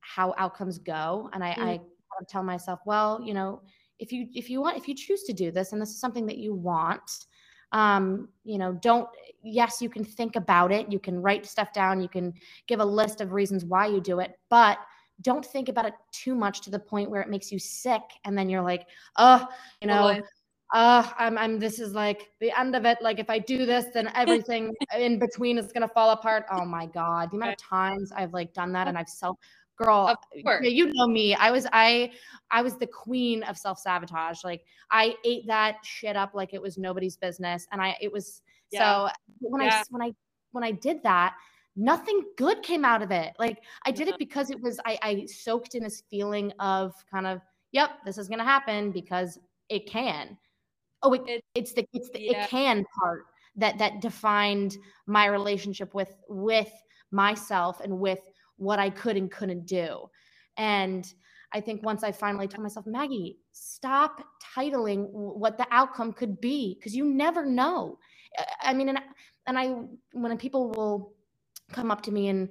[0.00, 1.30] how outcomes go.
[1.32, 1.62] And I, mm-hmm.
[1.62, 1.80] I
[2.28, 3.62] tell myself, well, you know,
[3.98, 6.26] if you, if you want, if you choose to do this, and this is something
[6.26, 7.26] that you want,
[7.72, 9.08] um, you know, don't,
[9.42, 10.90] yes, you can think about it.
[10.90, 12.00] You can write stuff down.
[12.00, 12.34] You can
[12.66, 14.78] give a list of reasons why you do it, but
[15.22, 18.36] don't think about it too much to the point where it makes you sick and
[18.36, 19.46] then you're like oh
[19.80, 20.18] you know
[20.72, 22.98] uh I'm, I'm this is like the end of it.
[23.02, 26.44] Like if i do this then everything in between is gonna fall apart.
[26.50, 29.36] Oh my god the amount of times i've like done that and i've self
[29.80, 30.14] girl
[30.62, 32.10] you know me i was i
[32.50, 36.76] i was the queen of self-sabotage like i ate that shit up like it was
[36.78, 39.08] nobody's business and i it was yeah.
[39.08, 39.76] so when yeah.
[39.76, 40.12] i when i
[40.52, 41.34] when i did that
[41.76, 43.34] nothing good came out of it.
[43.38, 44.18] Like I did it mm-hmm.
[44.18, 47.40] because it was I, I soaked in this feeling of kind of,
[47.72, 49.38] yep, this is gonna happen because
[49.68, 50.36] it can.
[51.02, 52.44] Oh, it, it it's the it's the yeah.
[52.44, 53.24] it can part
[53.56, 56.72] that that defined my relationship with with
[57.10, 58.20] myself and with
[58.60, 60.08] what I could and couldn't do.
[60.56, 61.12] And
[61.52, 64.22] I think once I finally told myself, Maggie, stop
[64.54, 67.98] titling what the outcome could be because you never know.
[68.62, 69.00] I mean, and
[69.46, 69.74] and I
[70.12, 71.14] when people will
[71.72, 72.50] come up to me and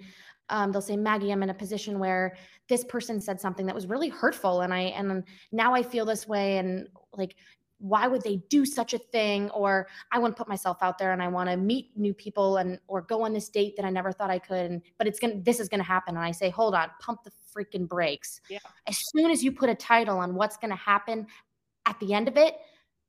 [0.50, 2.36] um, they'll say maggie i'm in a position where
[2.70, 6.28] this person said something that was really hurtful and i and now i feel this
[6.28, 7.36] way and like
[7.80, 11.12] why would they do such a thing or i want to put myself out there
[11.12, 13.90] and i want to meet new people and or go on this date that i
[13.90, 16.50] never thought i could and, but it's gonna this is gonna happen and i say
[16.50, 18.60] hold on pump the freaking brakes yeah.
[18.88, 21.26] as soon as you put a title on what's gonna happen
[21.86, 22.58] at the end of it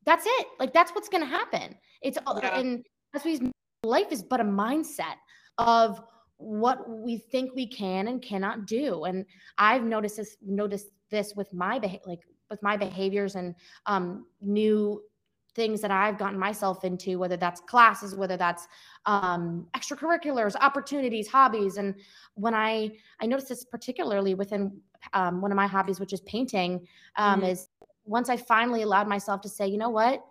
[0.07, 2.59] that's it like that's what's gonna happen it's yeah.
[2.59, 3.53] and that's what
[3.83, 5.17] life is but a mindset
[5.59, 6.01] of
[6.41, 9.05] what we think we can and cannot do.
[9.05, 9.27] And
[9.59, 13.55] I've noticed this noticed this with my behavior, like with my behaviors and
[13.87, 15.03] um, new
[15.55, 18.67] things that I've gotten myself into, whether that's classes, whether that's
[19.07, 21.77] um, extracurriculars, opportunities, hobbies.
[21.77, 21.95] And
[22.35, 24.81] when I I noticed this particularly within
[25.13, 26.87] um, one of my hobbies, which is painting,
[27.17, 27.51] um, mm-hmm.
[27.51, 27.69] is
[28.05, 30.25] once I finally allowed myself to say, you know what,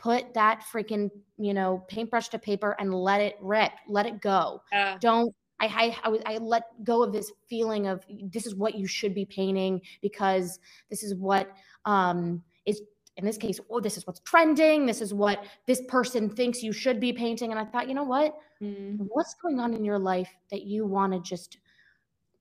[0.00, 4.62] put that freaking you know paintbrush to paper and let it rip let it go
[4.72, 4.96] yeah.
[4.98, 9.14] don't I, I, I, let go of this feeling of this is what you should
[9.14, 11.50] be painting because this is what
[11.84, 12.80] um, is
[13.16, 14.86] in this case oh this is what's trending.
[14.86, 17.50] This is what this person thinks you should be painting.
[17.50, 18.36] And i thought you know what?
[18.62, 18.98] Mm.
[19.08, 21.56] what's going on in your life that you want to just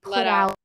[0.01, 0.55] put let out, out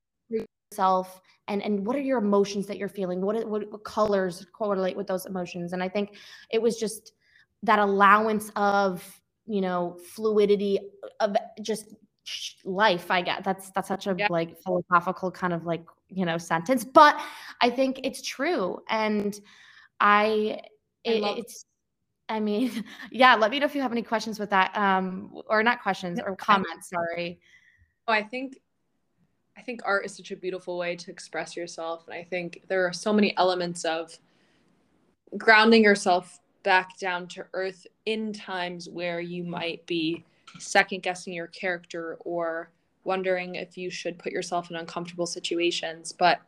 [0.73, 1.21] yourself?
[1.49, 3.21] And and what are your emotions that you're feeling?
[3.21, 5.73] What, what, what colors correlate with those emotions?
[5.73, 6.17] And i think
[6.51, 7.13] it was just
[7.65, 9.03] that allowance of
[9.47, 10.79] you know fluidity
[11.21, 11.95] of just
[12.65, 14.27] life i get that's that's such a yeah.
[14.31, 17.21] like philosophical kind of like you know sentence but
[17.61, 19.41] i think it's true and
[20.01, 20.61] i,
[21.05, 21.67] it, I it's
[22.29, 25.63] i mean yeah let me know if you have any questions with that um or
[25.63, 27.41] not questions or comments sorry
[28.09, 28.57] oh i think
[29.57, 32.07] I think art is such a beautiful way to express yourself.
[32.07, 34.17] And I think there are so many elements of
[35.37, 40.25] grounding yourself back down to earth in times where you might be
[40.59, 42.71] second guessing your character or
[43.05, 46.13] wondering if you should put yourself in uncomfortable situations.
[46.13, 46.41] But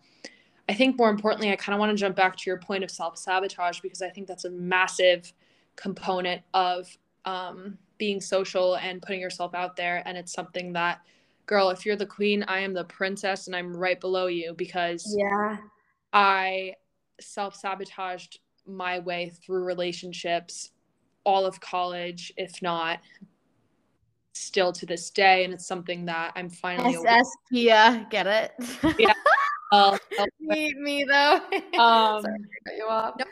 [0.68, 2.90] I think more importantly, I kind of want to jump back to your point of
[2.90, 5.32] self sabotage because I think that's a massive
[5.76, 6.88] component of
[7.24, 10.02] um, being social and putting yourself out there.
[10.06, 11.00] And it's something that,
[11.46, 15.14] girl, if you're the queen, I am the princess and I'm right below you because
[15.16, 15.58] yeah,
[16.12, 16.74] I
[17.20, 20.70] self sabotaged my way through relationships
[21.22, 23.00] all of college, if not
[24.36, 25.44] still to this day.
[25.44, 28.52] And it's something that I'm finally SS Pia, get it?
[28.98, 29.12] yeah.
[29.72, 29.98] Uh,
[30.38, 31.40] me, me though.
[31.80, 32.38] um, Sorry,
[32.76, 33.16] you off.
[33.18, 33.24] No,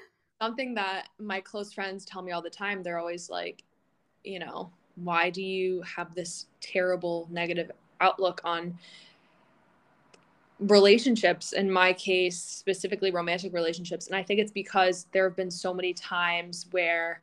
[0.42, 2.82] something that my close friends tell me all the time.
[2.82, 3.62] They're always like,
[4.24, 8.76] you know, why do you have this terrible negative outlook on
[10.60, 15.50] relationships in my case specifically romantic relationships and i think it's because there have been
[15.50, 17.22] so many times where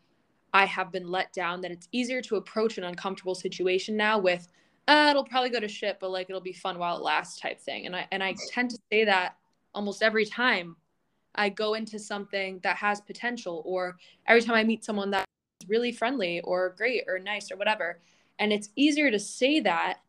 [0.53, 4.47] i have been let down that it's easier to approach an uncomfortable situation now with
[4.87, 7.59] uh, it'll probably go to shit but like it'll be fun while it lasts type
[7.59, 9.35] thing and i and i tend to say that
[9.73, 10.75] almost every time
[11.35, 13.97] i go into something that has potential or
[14.27, 15.25] every time i meet someone that's
[15.67, 17.99] really friendly or great or nice or whatever
[18.39, 19.99] and it's easier to say that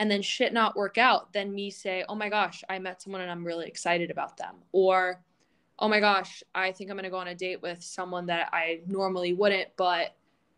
[0.00, 3.20] and then shit not work out than me say, oh my gosh, I met someone
[3.20, 4.56] and I'm really excited about them.
[4.72, 5.20] Or,
[5.78, 8.50] oh my gosh, I think I'm going to go on a date with someone that
[8.52, 10.16] I normally wouldn't, but,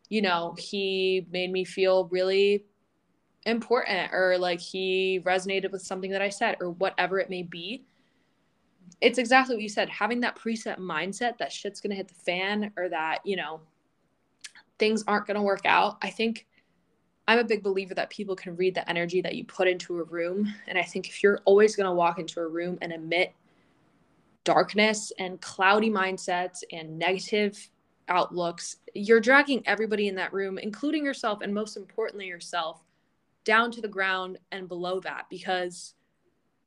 [0.09, 2.64] you know, he made me feel really
[3.47, 7.85] important or like he resonated with something that I said or whatever it may be.
[9.01, 9.89] It's exactly what you said.
[9.89, 13.61] Having that preset mindset that shit's going to hit the fan or that, you know,
[14.79, 15.99] things aren't going to work out.
[16.03, 16.47] I think
[17.29, 20.05] I'm a big believer that people can read the energy that you put into a
[20.05, 20.53] room.
[20.66, 23.35] And I think if you're always going to walk into a room and emit
[24.45, 27.70] darkness and cloudy mindsets and negative
[28.09, 32.82] outlooks, you're dragging everybody in that room, including yourself, and most importantly, yourself,
[33.45, 35.26] down to the ground and below that.
[35.30, 35.95] Because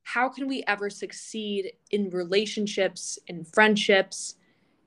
[0.03, 4.35] how can we ever succeed in relationships, in friendships,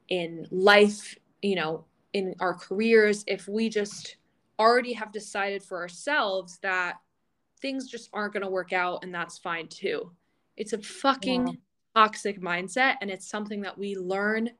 [0.08, 4.16] in life, you know, in our careers if we just
[4.58, 6.96] already have decided for ourselves that
[7.60, 10.10] things just aren't going to work out and that's fine too.
[10.56, 11.54] It's a fucking yeah.
[11.96, 14.50] Toxic mindset and it's something that we learn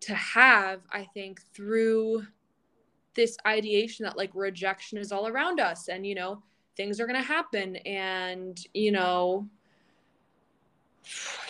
[0.00, 2.26] to have, I think, through
[3.14, 6.42] this ideation that like rejection is all around us and you know,
[6.74, 9.46] things are going to happen and you know,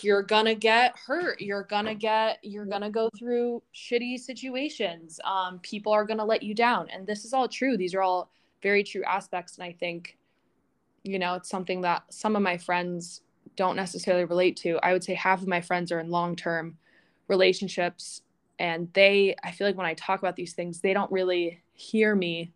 [0.03, 1.41] you're gonna get hurt.
[1.41, 5.19] You're gonna get you're gonna go through shitty situations.
[5.25, 6.91] Um, people are gonna let you down.
[6.91, 7.79] And this is all true.
[7.79, 8.31] These are all
[8.63, 9.57] very true aspects.
[9.57, 10.19] And i think
[11.05, 13.23] you know it's something that some of my friends
[13.57, 16.77] don't necessarily relate to i would say half of my friends are in long-term
[17.29, 18.23] relationships
[18.59, 22.15] and they i feel like when i talk about these things they don't really hear
[22.15, 22.53] me.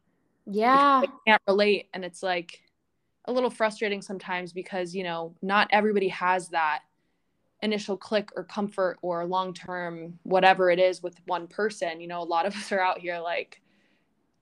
[0.46, 1.02] Yeah.
[1.02, 2.62] they can't relate and it's like
[3.26, 6.80] a little frustrating sometimes because you know not everybody has that
[7.62, 12.00] initial click or comfort or long term whatever it is with one person.
[12.00, 13.60] You know a lot of us are out here like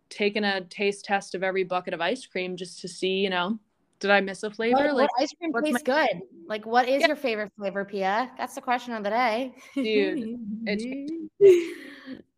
[0.09, 3.59] taking a taste test of every bucket of ice cream just to see you know
[4.01, 6.88] did i miss a flavor what, like what ice cream tastes my- good like what
[6.88, 7.09] is yeah.
[7.09, 10.84] your favorite flavor pia that's the question of the day dude it's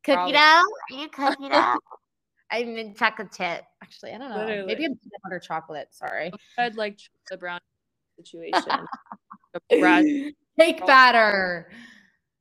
[0.04, 1.76] cookie dough are you cookie dough
[2.50, 4.66] i'm in chocolate chip actually i don't know Literally.
[4.66, 6.98] maybe peanut butter chocolate sorry i'd like
[7.30, 7.60] the brown
[8.18, 8.86] situation
[10.60, 10.86] Cake oh.
[10.86, 11.70] batter.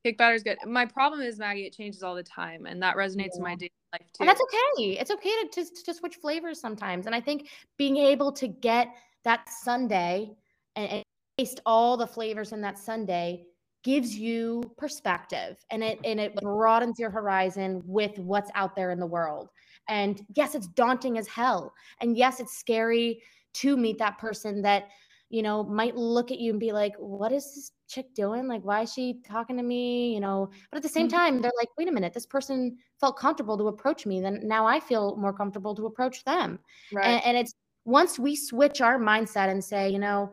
[0.04, 0.58] Cake batter is good.
[0.66, 3.38] My problem is Maggie, it changes all the time, and that resonates yeah.
[3.38, 4.22] in my daily life too.
[4.22, 4.98] And that's okay.
[5.00, 7.06] It's okay to just to switch flavors sometimes.
[7.06, 8.90] And I think being able to get
[9.24, 10.30] that sundae
[10.76, 11.04] and, and
[11.38, 13.44] taste all the flavors in that sundae
[13.84, 19.00] gives you perspective and it and it broadens your horizon with what's out there in
[19.00, 19.50] the world.
[19.88, 21.74] And yes, it's daunting as hell.
[22.02, 23.22] And yes, it's scary
[23.54, 24.90] to meet that person that
[25.30, 28.48] you know, might look at you and be like, what is this chick doing?
[28.48, 30.12] Like, why is she talking to me?
[30.14, 31.18] You know, but at the same mm-hmm.
[31.18, 34.22] time, they're like, wait a minute, this person felt comfortable to approach me.
[34.22, 36.58] Then now I feel more comfortable to approach them.
[36.92, 37.06] Right.
[37.06, 37.54] And, and it's
[37.90, 40.32] once we switch our mindset and say, you know,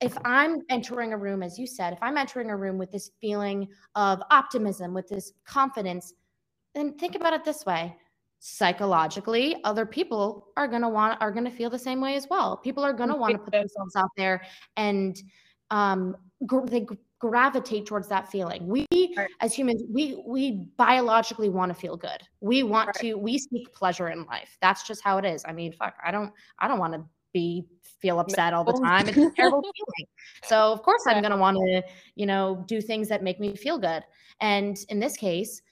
[0.00, 3.10] if I'm entering a room, as you said, if I'm entering a room with this
[3.20, 6.12] feeling of optimism, with this confidence,
[6.74, 7.96] then think about it this way.
[8.40, 12.28] Psychologically other people are going to want are going to feel the same way as
[12.30, 12.56] well.
[12.56, 14.42] People are going to want to put themselves out there
[14.76, 15.20] and
[15.70, 16.16] um
[16.66, 16.86] they
[17.18, 18.66] gravitate towards that feeling.
[18.66, 19.28] We right.
[19.40, 22.22] as humans we we biologically want to feel good.
[22.40, 22.96] We want right.
[22.96, 24.56] to we seek pleasure in life.
[24.60, 25.44] That's just how it is.
[25.46, 27.04] I mean fuck i don't i don't want to
[27.34, 27.66] be
[28.00, 28.82] feel upset all the oh.
[28.82, 29.08] time.
[29.08, 30.08] It's a terrible feeling.
[30.44, 31.82] So of course i'm going to want to
[32.14, 34.04] you know do things that make me feel good.
[34.40, 35.62] And in this case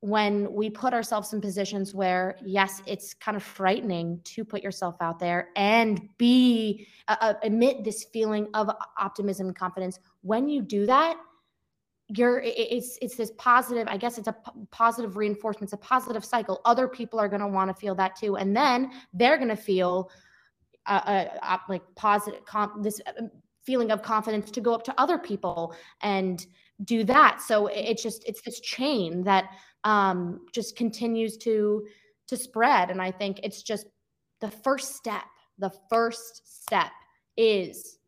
[0.00, 4.96] when we put ourselves in positions where yes it's kind of frightening to put yourself
[5.00, 9.98] out there and be uh, uh emit this feeling of optimism and confidence.
[10.22, 11.16] When you do that
[12.12, 16.24] you're it's it's this positive i guess it's a p- positive reinforcement it's a positive
[16.24, 16.60] cycle.
[16.64, 18.36] Other people are going to want to feel that too.
[18.36, 20.10] And then they're going to feel
[20.86, 23.22] uh, uh, like positive comp- this uh,
[23.62, 26.46] feeling of confidence to go up to other people and
[26.84, 27.40] do that.
[27.42, 29.50] So it's just it's this chain that
[29.84, 31.86] um, just continues to
[32.28, 32.90] to spread.
[32.90, 33.86] And i think it's just
[34.40, 35.24] the first step
[35.60, 36.90] the first step
[37.36, 37.98] is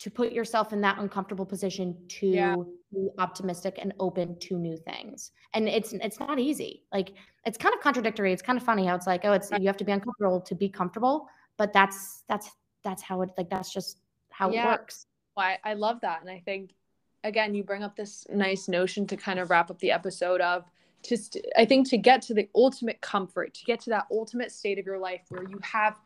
[0.00, 2.56] to put yourself in that uncomfortable position to yeah.
[2.92, 5.30] be optimistic and open to new things.
[5.54, 6.82] And it's it's not easy.
[6.92, 7.12] Like
[7.46, 8.32] it's kind of contradictory.
[8.32, 10.54] It's kind of funny how it's like oh it's you have to be uncomfortable to
[10.56, 11.28] be comfortable.
[11.56, 12.50] But that's that's
[12.82, 14.00] that's how it like that's just
[14.30, 14.64] how yeah.
[14.64, 15.06] it works.
[15.36, 16.20] Well, I, I love that.
[16.20, 16.74] And i think
[17.22, 20.64] again you bring up this nice notion to kind of wrap up the episode of
[21.02, 24.78] just i think to get to the ultimate comfort to get to that ultimate state
[24.78, 25.98] of your life where you have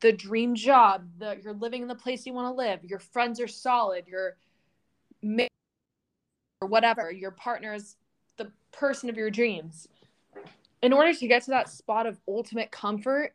[0.00, 3.40] the dream job that you're living in the place you want to live your friends
[3.40, 4.36] are solid your
[6.60, 7.96] or whatever your partner is
[8.36, 9.88] the person of your dreams.
[10.82, 13.34] In order to get to that spot of ultimate comfort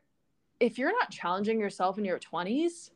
[0.60, 2.92] if you're not challenging yourself in your 20s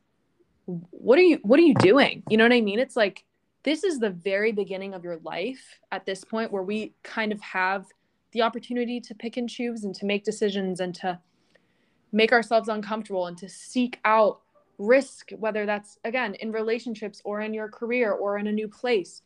[0.66, 2.24] what are you what are you doing?
[2.30, 2.80] You know what i mean?
[2.80, 3.24] It's like
[3.64, 7.42] this is the very beginning of your life at this point where we kind of
[7.42, 7.86] have
[8.36, 11.18] the opportunity to pick and choose and to make decisions and to
[12.12, 14.42] make ourselves uncomfortable and to seek out
[14.78, 19.22] risk whether that's again in relationships or in your career or in a new place.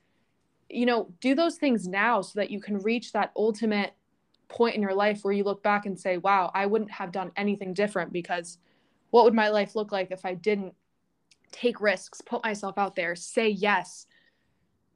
[0.69, 3.93] You know do those things now so that you can reach that ultimate
[4.47, 7.31] point in your life where you look back and say wow i wouldn't have done
[7.37, 8.57] anything different because
[9.11, 10.73] what would my life look like if i didn't
[11.51, 14.07] take risks put myself out there say yes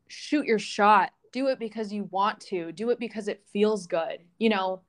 [0.07, 4.19] shoot your shot do it because you want to do it because it feels good
[4.37, 4.81] you know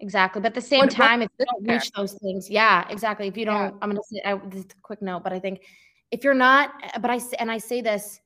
[0.00, 3.28] exactly but at the same what, time if you don't reach those things yeah exactly
[3.28, 3.78] if you don't yeah.
[3.82, 5.62] i'm gonna say I, this a quick note but i think
[6.10, 8.20] if you're not but i and i say this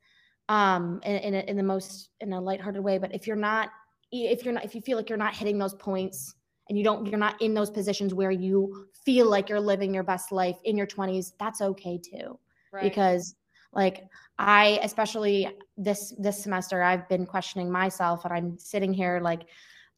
[0.48, 3.70] um in, in, a, in the most in a lighthearted way but if you're not
[4.12, 6.34] if you're not if you feel like you're not hitting those points
[6.68, 10.02] and you don't you're not in those positions where you feel like you're living your
[10.02, 12.38] best life in your 20s that's okay too
[12.72, 12.82] right.
[12.82, 13.34] because
[13.72, 14.04] like
[14.38, 19.42] i especially this this semester i've been questioning myself and i'm sitting here like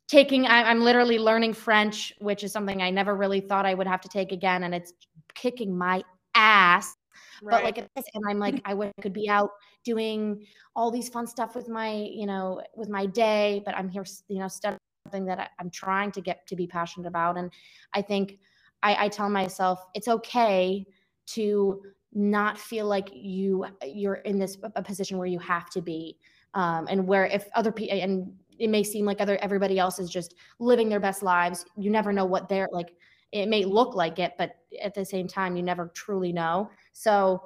[0.09, 3.87] taking I, i'm literally learning french which is something i never really thought i would
[3.87, 4.93] have to take again and it's
[5.35, 6.03] kicking my
[6.35, 6.95] ass
[7.43, 7.51] right.
[7.51, 9.51] but like and i'm like i could be out
[9.85, 10.45] doing
[10.77, 14.39] all these fun stuff with my you know with my day but i'm here you
[14.39, 17.51] know studying something that I, am trying to get to be passionate about and
[17.93, 18.39] i think
[18.83, 20.85] I, I tell myself it's okay
[21.29, 21.81] to
[22.15, 26.17] not feel like you you're in this a position where you have to be
[26.55, 30.09] um, and where if other people and it may seem like other everybody else is
[30.09, 32.95] just living their best lives you never know what they're like
[33.33, 37.43] it may look like it but at the same time you never truly know so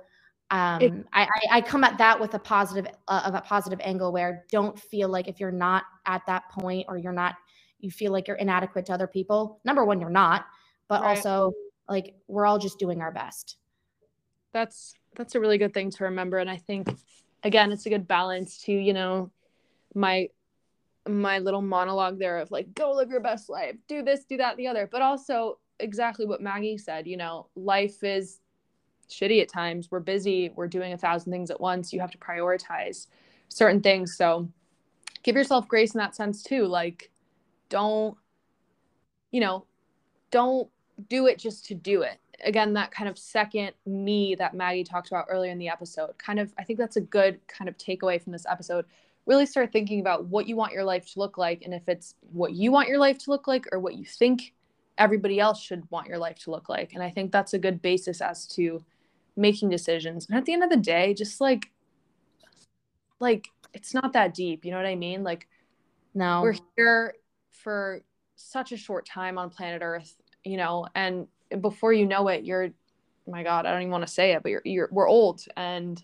[0.51, 4.13] um, it, I, I come at that with a positive uh, of a positive angle
[4.13, 7.37] where don't feel like if you're not at that point or you're not
[7.81, 10.47] you feel like you're inadequate to other people number one you're not
[10.89, 11.17] but right.
[11.17, 11.53] also
[11.89, 13.57] like we're all just doing our best
[14.53, 16.39] that's that's a really good thing to remember.
[16.39, 16.89] And i think
[17.45, 19.31] again it's a good balance to you know
[19.95, 20.29] my
[21.07, 24.57] my little monologue there of like go live your best life do this do that
[24.57, 24.89] the other.
[24.91, 28.41] But also exactly what maggie said you know life is
[29.09, 29.91] shitty at times.
[29.91, 30.51] We're busy.
[30.55, 31.93] We're doing a thousand things at once.
[31.93, 33.07] You have to prioritize
[33.49, 34.17] certain things.
[34.17, 34.49] So
[35.23, 36.67] give yourself grace in that sense too.
[36.67, 37.11] Like
[37.69, 38.17] don't
[39.31, 39.65] you know
[40.31, 40.69] don't
[41.09, 45.09] do it just to do it again that kind of second me that maggie talked
[45.09, 48.21] about earlier in the episode kind of i think that's a good kind of takeaway
[48.23, 48.85] from this episode.
[49.27, 52.15] Really start thinking about what you want your life to look like and if it's
[52.33, 54.55] what you want your life to look like or what you think
[54.97, 56.95] everybody else should want your life to look like.
[56.95, 58.83] And i think that's a good basis as to
[59.37, 60.27] making decisions.
[60.27, 61.71] And at the end of the day just like
[63.21, 65.23] like it's not that deep you know what i mean?
[65.23, 65.47] Like
[66.15, 66.41] no.
[66.41, 67.15] we're here
[67.53, 68.01] for
[68.37, 70.15] such a short time on planet earth
[70.45, 71.27] you know and
[71.61, 72.71] before you know it, you're,
[73.27, 76.03] my God, I don't even want to say it, but you're, you're, we're old and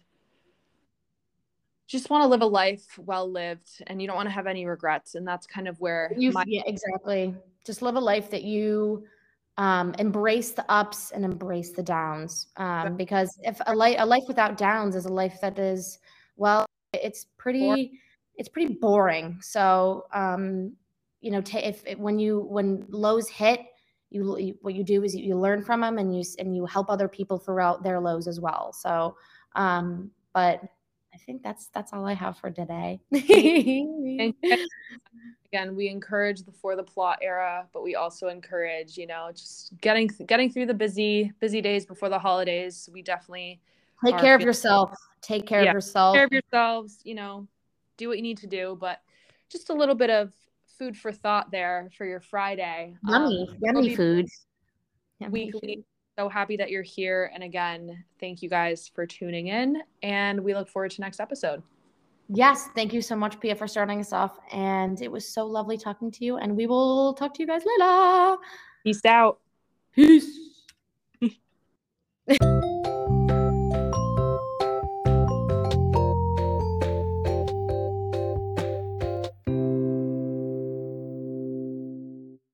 [1.86, 4.66] just want to live a life well lived and you don't want to have any
[4.66, 5.14] regrets.
[5.14, 7.34] And that's kind of where you, my- yeah, exactly.
[7.64, 9.05] Just live a life that you,
[9.57, 12.49] um, embrace the ups and embrace the downs.
[12.57, 15.99] Um, because if a life, a life without downs is a life that is,
[16.36, 18.01] well, it's pretty,
[18.36, 19.38] it's pretty boring.
[19.40, 20.72] So, um,
[21.20, 23.61] you know, t- if when you, when lows hit,
[24.15, 26.67] you, you what you do is you, you, learn from them and you and you
[26.67, 29.17] help other people throughout their lows as well so
[29.55, 30.62] um but
[31.15, 33.01] I think that's that's all I have for today.
[35.55, 39.73] again, we encourage the for the plot era, but we also encourage, you know, just
[39.81, 42.89] getting getting through the busy busy days before the holidays.
[42.93, 43.61] We definitely
[44.05, 44.91] take care of yourself.
[45.21, 46.15] Take care yeah, of yourself.
[46.15, 46.99] Take care of yourselves.
[47.05, 47.47] You know,
[47.97, 49.01] do what you need to do, but
[49.49, 50.33] just a little bit of
[50.79, 52.97] food for thought there for your Friday.
[53.07, 54.27] Yummy, um, yummy food.
[55.31, 55.85] Weekly.
[56.18, 57.31] So happy that you're here.
[57.35, 59.83] And again, thank you guys for tuning in.
[60.03, 61.62] And we look forward to next episode.
[62.29, 64.39] Yes, thank you so much, Pia, for starting us off.
[64.53, 66.37] And it was so lovely talking to you.
[66.37, 68.37] And we will talk to you guys later.
[68.85, 69.41] Peace out.
[69.93, 70.39] Peace.